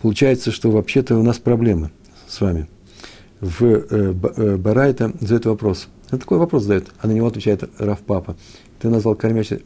Получается, 0.01 0.51
что 0.51 0.71
вообще-то 0.71 1.15
у 1.17 1.21
нас 1.23 1.37
проблемы 1.37 1.91
с 2.27 2.41
вами. 2.41 2.67
В 3.39 3.63
э, 3.63 3.83
э, 3.91 4.57
Барайта 4.57 5.13
задает 5.19 5.45
вопрос. 5.45 5.87
Это 6.07 6.19
такой 6.19 6.39
вопрос 6.39 6.63
задает, 6.63 6.87
а 6.99 7.07
на 7.07 7.11
него 7.11 7.27
отвечает 7.27 7.69
Раф 7.77 7.99
Папа. 7.99 8.35
Ты 8.79 8.89
назвал 8.89 9.15
кормящей, 9.15 9.63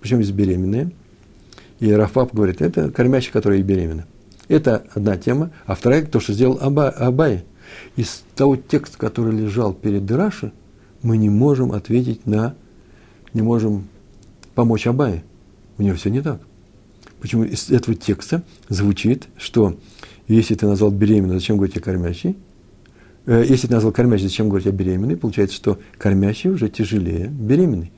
почему 0.00 0.22
здесь 0.22 0.34
беременная? 0.34 0.92
И 1.80 1.90
Раф 1.92 2.12
Папа 2.12 2.34
говорит, 2.34 2.62
это 2.62 2.90
кормящая, 2.90 3.32
которая 3.32 3.58
и 3.58 3.62
беременна. 3.62 4.06
Это 4.48 4.84
одна 4.94 5.16
тема. 5.16 5.50
А 5.66 5.74
вторая, 5.74 6.04
то, 6.04 6.20
что 6.20 6.32
сделал 6.32 6.58
Аба, 6.60 6.88
Абай. 6.88 7.44
Из 7.96 8.22
того 8.36 8.56
текста, 8.56 8.96
который 8.96 9.36
лежал 9.36 9.74
перед 9.74 10.10
Раши, 10.10 10.52
мы 11.02 11.16
не 11.16 11.28
можем 11.28 11.72
ответить 11.72 12.26
на, 12.26 12.54
не 13.34 13.42
можем 13.42 13.88
помочь 14.54 14.86
Абае. 14.86 15.24
У 15.78 15.82
него 15.82 15.96
все 15.96 16.10
не 16.10 16.22
так. 16.22 16.40
Почему 17.20 17.44
из 17.44 17.70
этого 17.70 17.96
текста 17.96 18.42
звучит, 18.68 19.26
что 19.36 19.76
если 20.28 20.54
ты 20.54 20.66
назвал 20.66 20.90
беременной, 20.90 21.34
зачем 21.34 21.56
говорить 21.56 21.76
о 21.76 21.80
кормящей? 21.80 22.36
Э, 23.26 23.44
если 23.46 23.66
ты 23.66 23.74
назвал 23.74 23.92
кормящей, 23.92 24.28
зачем 24.28 24.48
говорить 24.48 24.68
о 24.68 24.72
беременной? 24.72 25.16
Получается, 25.16 25.56
что 25.56 25.78
кормящий 25.98 26.50
уже 26.50 26.68
тяжелее 26.68 27.26
беременной. 27.26 27.90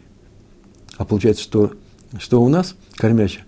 А 0.97 1.05
получается, 1.05 1.43
что, 1.43 1.73
что 2.19 2.43
у 2.43 2.49
нас 2.49 2.75
кормящая 2.97 3.45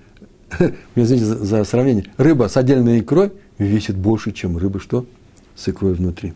извините 0.95 1.27
за, 1.27 1.45
за 1.45 1.65
сравнение, 1.65 2.07
рыба 2.17 2.49
с 2.49 2.57
отдельной 2.57 3.01
икрой 3.01 3.33
весит 3.59 3.97
больше, 3.97 4.33
чем 4.33 4.57
рыба 4.57 4.81
что? 4.81 5.07
С 5.57 5.69
икрой 5.69 5.95
внутри. 5.95 6.33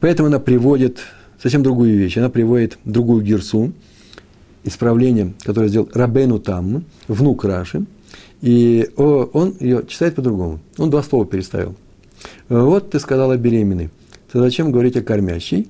Поэтому 0.00 0.28
она 0.28 0.38
приводит 0.38 1.00
совсем 1.40 1.62
другую 1.62 1.96
вещь. 1.96 2.16
Она 2.16 2.28
приводит 2.28 2.78
другую 2.84 3.22
гирсу, 3.22 3.72
исправление, 4.64 5.32
которое 5.42 5.68
сделал 5.68 5.88
Рабену 5.92 6.38
Там, 6.38 6.84
внук 7.08 7.44
Раши, 7.44 7.84
и 8.40 8.90
он 8.96 9.54
ее 9.60 9.84
читает 9.86 10.14
по-другому. 10.14 10.60
Он 10.78 10.90
два 10.90 11.02
слова 11.02 11.26
переставил. 11.26 11.74
Вот 12.48 12.90
ты 12.90 12.98
сказала 12.98 13.36
беременной. 13.36 13.90
То 14.32 14.40
зачем 14.40 14.72
говорить 14.72 14.96
о 14.96 15.02
кормящей? 15.02 15.68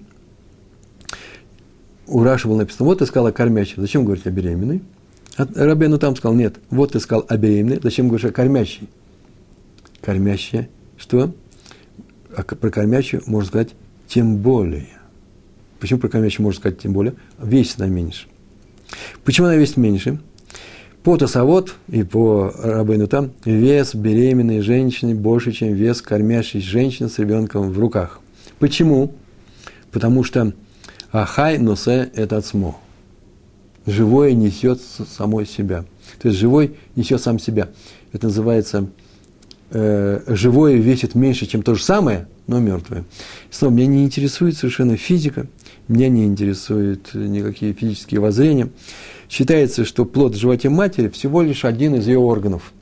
у 2.13 2.23
Раши 2.23 2.47
было 2.47 2.59
написано, 2.59 2.87
вот 2.87 2.99
ты 2.99 3.07
сказал 3.07 3.29
о 3.29 3.33
кормящей, 3.33 3.75
зачем 3.79 4.05
говорить 4.05 4.27
о 4.27 4.31
беременной? 4.31 4.83
А 5.37 5.47
Рабену 5.55 5.99
там 5.99 6.15
сказал, 6.17 6.37
нет, 6.37 6.57
вот 6.71 6.93
ты 6.93 7.01
сказал 7.01 7.25
о 7.29 7.37
беременной, 7.37 7.81
зачем 7.83 8.09
говоришь 8.09 8.27
о 8.27 8.33
кормящей? 8.33 8.89
Кормящая, 10.01 10.69
что? 10.97 11.35
А 12.37 12.43
про 12.43 12.71
кормящую 12.71 13.23
можно 13.27 13.49
сказать 13.49 13.71
тем 14.09 14.37
более. 14.37 14.89
Почему 15.81 16.01
про 16.01 16.09
кормящую 16.09 16.45
можно 16.45 16.61
сказать 16.61 16.79
тем 16.81 16.93
более? 16.93 17.15
Весит 17.43 17.81
она 17.81 17.89
меньше. 17.89 18.27
Почему 19.25 19.47
она 19.47 19.57
весит 19.57 19.77
меньше? 19.79 20.21
По 21.03 21.17
Тосовод 21.17 21.75
и 21.89 22.05
по 22.05 22.53
Рабейну 22.57 23.09
там 23.09 23.33
вес 23.45 23.95
беременной 23.95 24.61
женщины 24.61 25.15
больше, 25.15 25.51
чем 25.53 25.73
вес 25.73 26.01
кормящей 26.01 26.61
женщины 26.61 27.09
с 27.09 27.19
ребенком 27.19 27.73
в 27.73 27.79
руках. 27.79 28.21
Почему? 28.59 29.15
Потому 29.91 30.23
что 30.23 30.53
ахай 31.11 31.59
носе 31.59 32.11
это 32.15 32.37
отсмо. 32.37 32.79
Живое 33.87 34.33
несет 34.33 34.81
самой 34.81 35.47
себя. 35.47 35.85
То 36.21 36.29
есть 36.29 36.39
живой 36.39 36.77
несет 36.95 37.21
сам 37.21 37.39
себя. 37.39 37.69
Это 38.13 38.27
называется 38.27 38.89
э, 39.71 40.21
живое 40.29 40.75
весит 40.77 41.15
меньше, 41.15 41.47
чем 41.47 41.63
то 41.63 41.75
же 41.75 41.83
самое, 41.83 42.29
но 42.47 42.61
мертвое. 42.61 43.05
Снова, 43.51 43.73
меня 43.73 43.87
не 43.87 44.05
интересует 44.05 44.57
совершенно 44.57 44.97
физика, 44.97 45.47
меня 45.89 46.09
не 46.09 46.25
интересуют 46.25 47.15
никакие 47.15 47.73
физические 47.73 48.21
воззрения. 48.21 48.69
Считается, 49.29 49.85
что 49.85 50.05
плод 50.05 50.35
в 50.35 50.39
животе 50.39 50.69
матери 50.69 51.09
всего 51.09 51.43
лишь 51.43 51.65
один 51.65 51.95
из 51.97 52.07
ее 52.07 52.19
органов. 52.19 52.73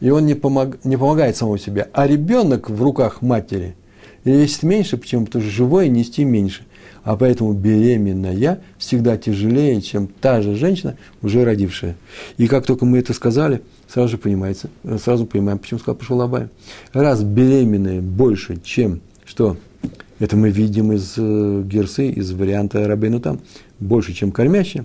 И 0.00 0.10
он 0.10 0.26
не, 0.26 0.34
помог, 0.34 0.84
не 0.84 0.96
помогает 0.96 1.36
самому 1.36 1.58
себе. 1.58 1.88
А 1.92 2.06
ребенок 2.06 2.68
в 2.68 2.82
руках 2.82 3.22
матери 3.22 3.76
весит 4.24 4.62
меньше, 4.62 4.96
почему? 4.96 5.26
Потому 5.26 5.44
что 5.44 5.52
живое 5.52 5.88
нести 5.88 6.24
меньше. 6.24 6.64
А 7.06 7.16
поэтому 7.16 7.52
беременная 7.52 8.60
всегда 8.78 9.16
тяжелее, 9.16 9.80
чем 9.80 10.08
та 10.08 10.42
же 10.42 10.56
женщина, 10.56 10.96
уже 11.22 11.44
родившая. 11.44 11.94
И 12.36 12.48
как 12.48 12.66
только 12.66 12.84
мы 12.84 12.98
это 12.98 13.12
сказали, 13.12 13.62
сразу 13.86 14.08
же 14.08 14.18
понимается, 14.18 14.70
сразу 15.00 15.24
понимаем, 15.24 15.58
почему 15.60 15.78
сказал 15.78 15.94
пошел 15.94 16.20
Абай. 16.20 16.48
Раз 16.92 17.22
беременная 17.22 18.00
больше, 18.00 18.60
чем 18.60 19.02
что? 19.24 19.56
Это 20.18 20.36
мы 20.36 20.50
видим 20.50 20.90
из 20.90 21.14
э, 21.16 21.62
герсы, 21.64 22.08
из 22.08 22.32
варианта 22.32 22.88
Рабейну 22.88 23.20
там, 23.20 23.38
больше, 23.78 24.12
чем 24.12 24.32
кормящая. 24.32 24.84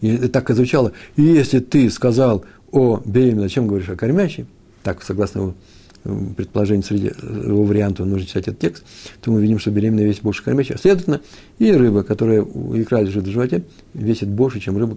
И 0.00 0.16
так 0.16 0.48
и 0.48 0.54
звучало. 0.54 0.92
И 1.16 1.22
если 1.22 1.58
ты 1.58 1.90
сказал 1.90 2.46
о 2.70 3.02
беременной, 3.04 3.50
чем 3.50 3.66
говоришь 3.66 3.90
о 3.90 3.96
кормящей, 3.96 4.46
так, 4.82 5.02
согласно 5.02 5.40
его 5.40 5.54
предположение 6.02 6.82
среди 6.82 7.08
э, 7.08 7.42
его 7.46 7.64
варианта, 7.64 8.04
нужно 8.04 8.26
читать 8.26 8.48
этот 8.48 8.58
текст, 8.58 8.84
то 9.20 9.30
мы 9.30 9.40
видим, 9.40 9.58
что 9.58 9.70
беременная 9.70 10.04
весит 10.04 10.22
больше 10.22 10.42
кормящей. 10.42 10.76
Следовательно, 10.76 11.20
и 11.58 11.70
рыба, 11.70 12.02
которая 12.02 12.42
икра 12.42 13.02
лежит 13.02 13.24
в 13.24 13.30
животе, 13.30 13.64
весит 13.94 14.28
больше, 14.28 14.60
чем 14.60 14.76
рыба, 14.78 14.96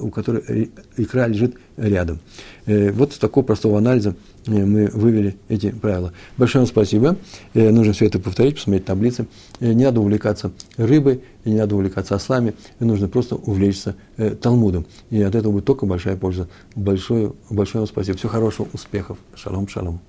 у 0.00 0.10
которой 0.10 0.70
икра 0.96 1.28
лежит 1.28 1.56
рядом. 1.76 2.18
Э, 2.66 2.90
вот 2.92 3.12
с 3.12 3.18
такого 3.18 3.44
простого 3.44 3.78
анализа 3.78 4.16
э, 4.46 4.50
мы 4.64 4.88
вывели 4.92 5.36
эти 5.48 5.70
правила. 5.70 6.12
Большое 6.36 6.62
вам 6.62 6.68
спасибо. 6.68 7.16
Нужно 7.54 7.92
все 7.92 8.06
это 8.06 8.18
повторить, 8.18 8.56
посмотреть 8.56 8.84
таблицы. 8.86 9.26
Не 9.60 9.84
надо 9.84 10.00
увлекаться 10.00 10.50
рыбой, 10.76 11.22
не 11.44 11.54
надо 11.54 11.76
увлекаться 11.76 12.14
ослами, 12.14 12.54
нужно 12.80 13.08
просто 13.08 13.36
увлечься 13.36 13.94
Талмудом. 14.40 14.86
И 15.10 15.22
от 15.22 15.34
этого 15.34 15.52
будет 15.52 15.64
только 15.64 15.86
большая 15.86 16.16
польза. 16.16 16.48
Большое, 16.74 17.32
большое 17.50 17.80
вам 17.80 17.88
спасибо. 17.88 18.18
Всего 18.18 18.30
хорошего, 18.30 18.68
успехов. 18.72 19.18
Шалом, 19.34 19.68
шалом. 19.68 20.00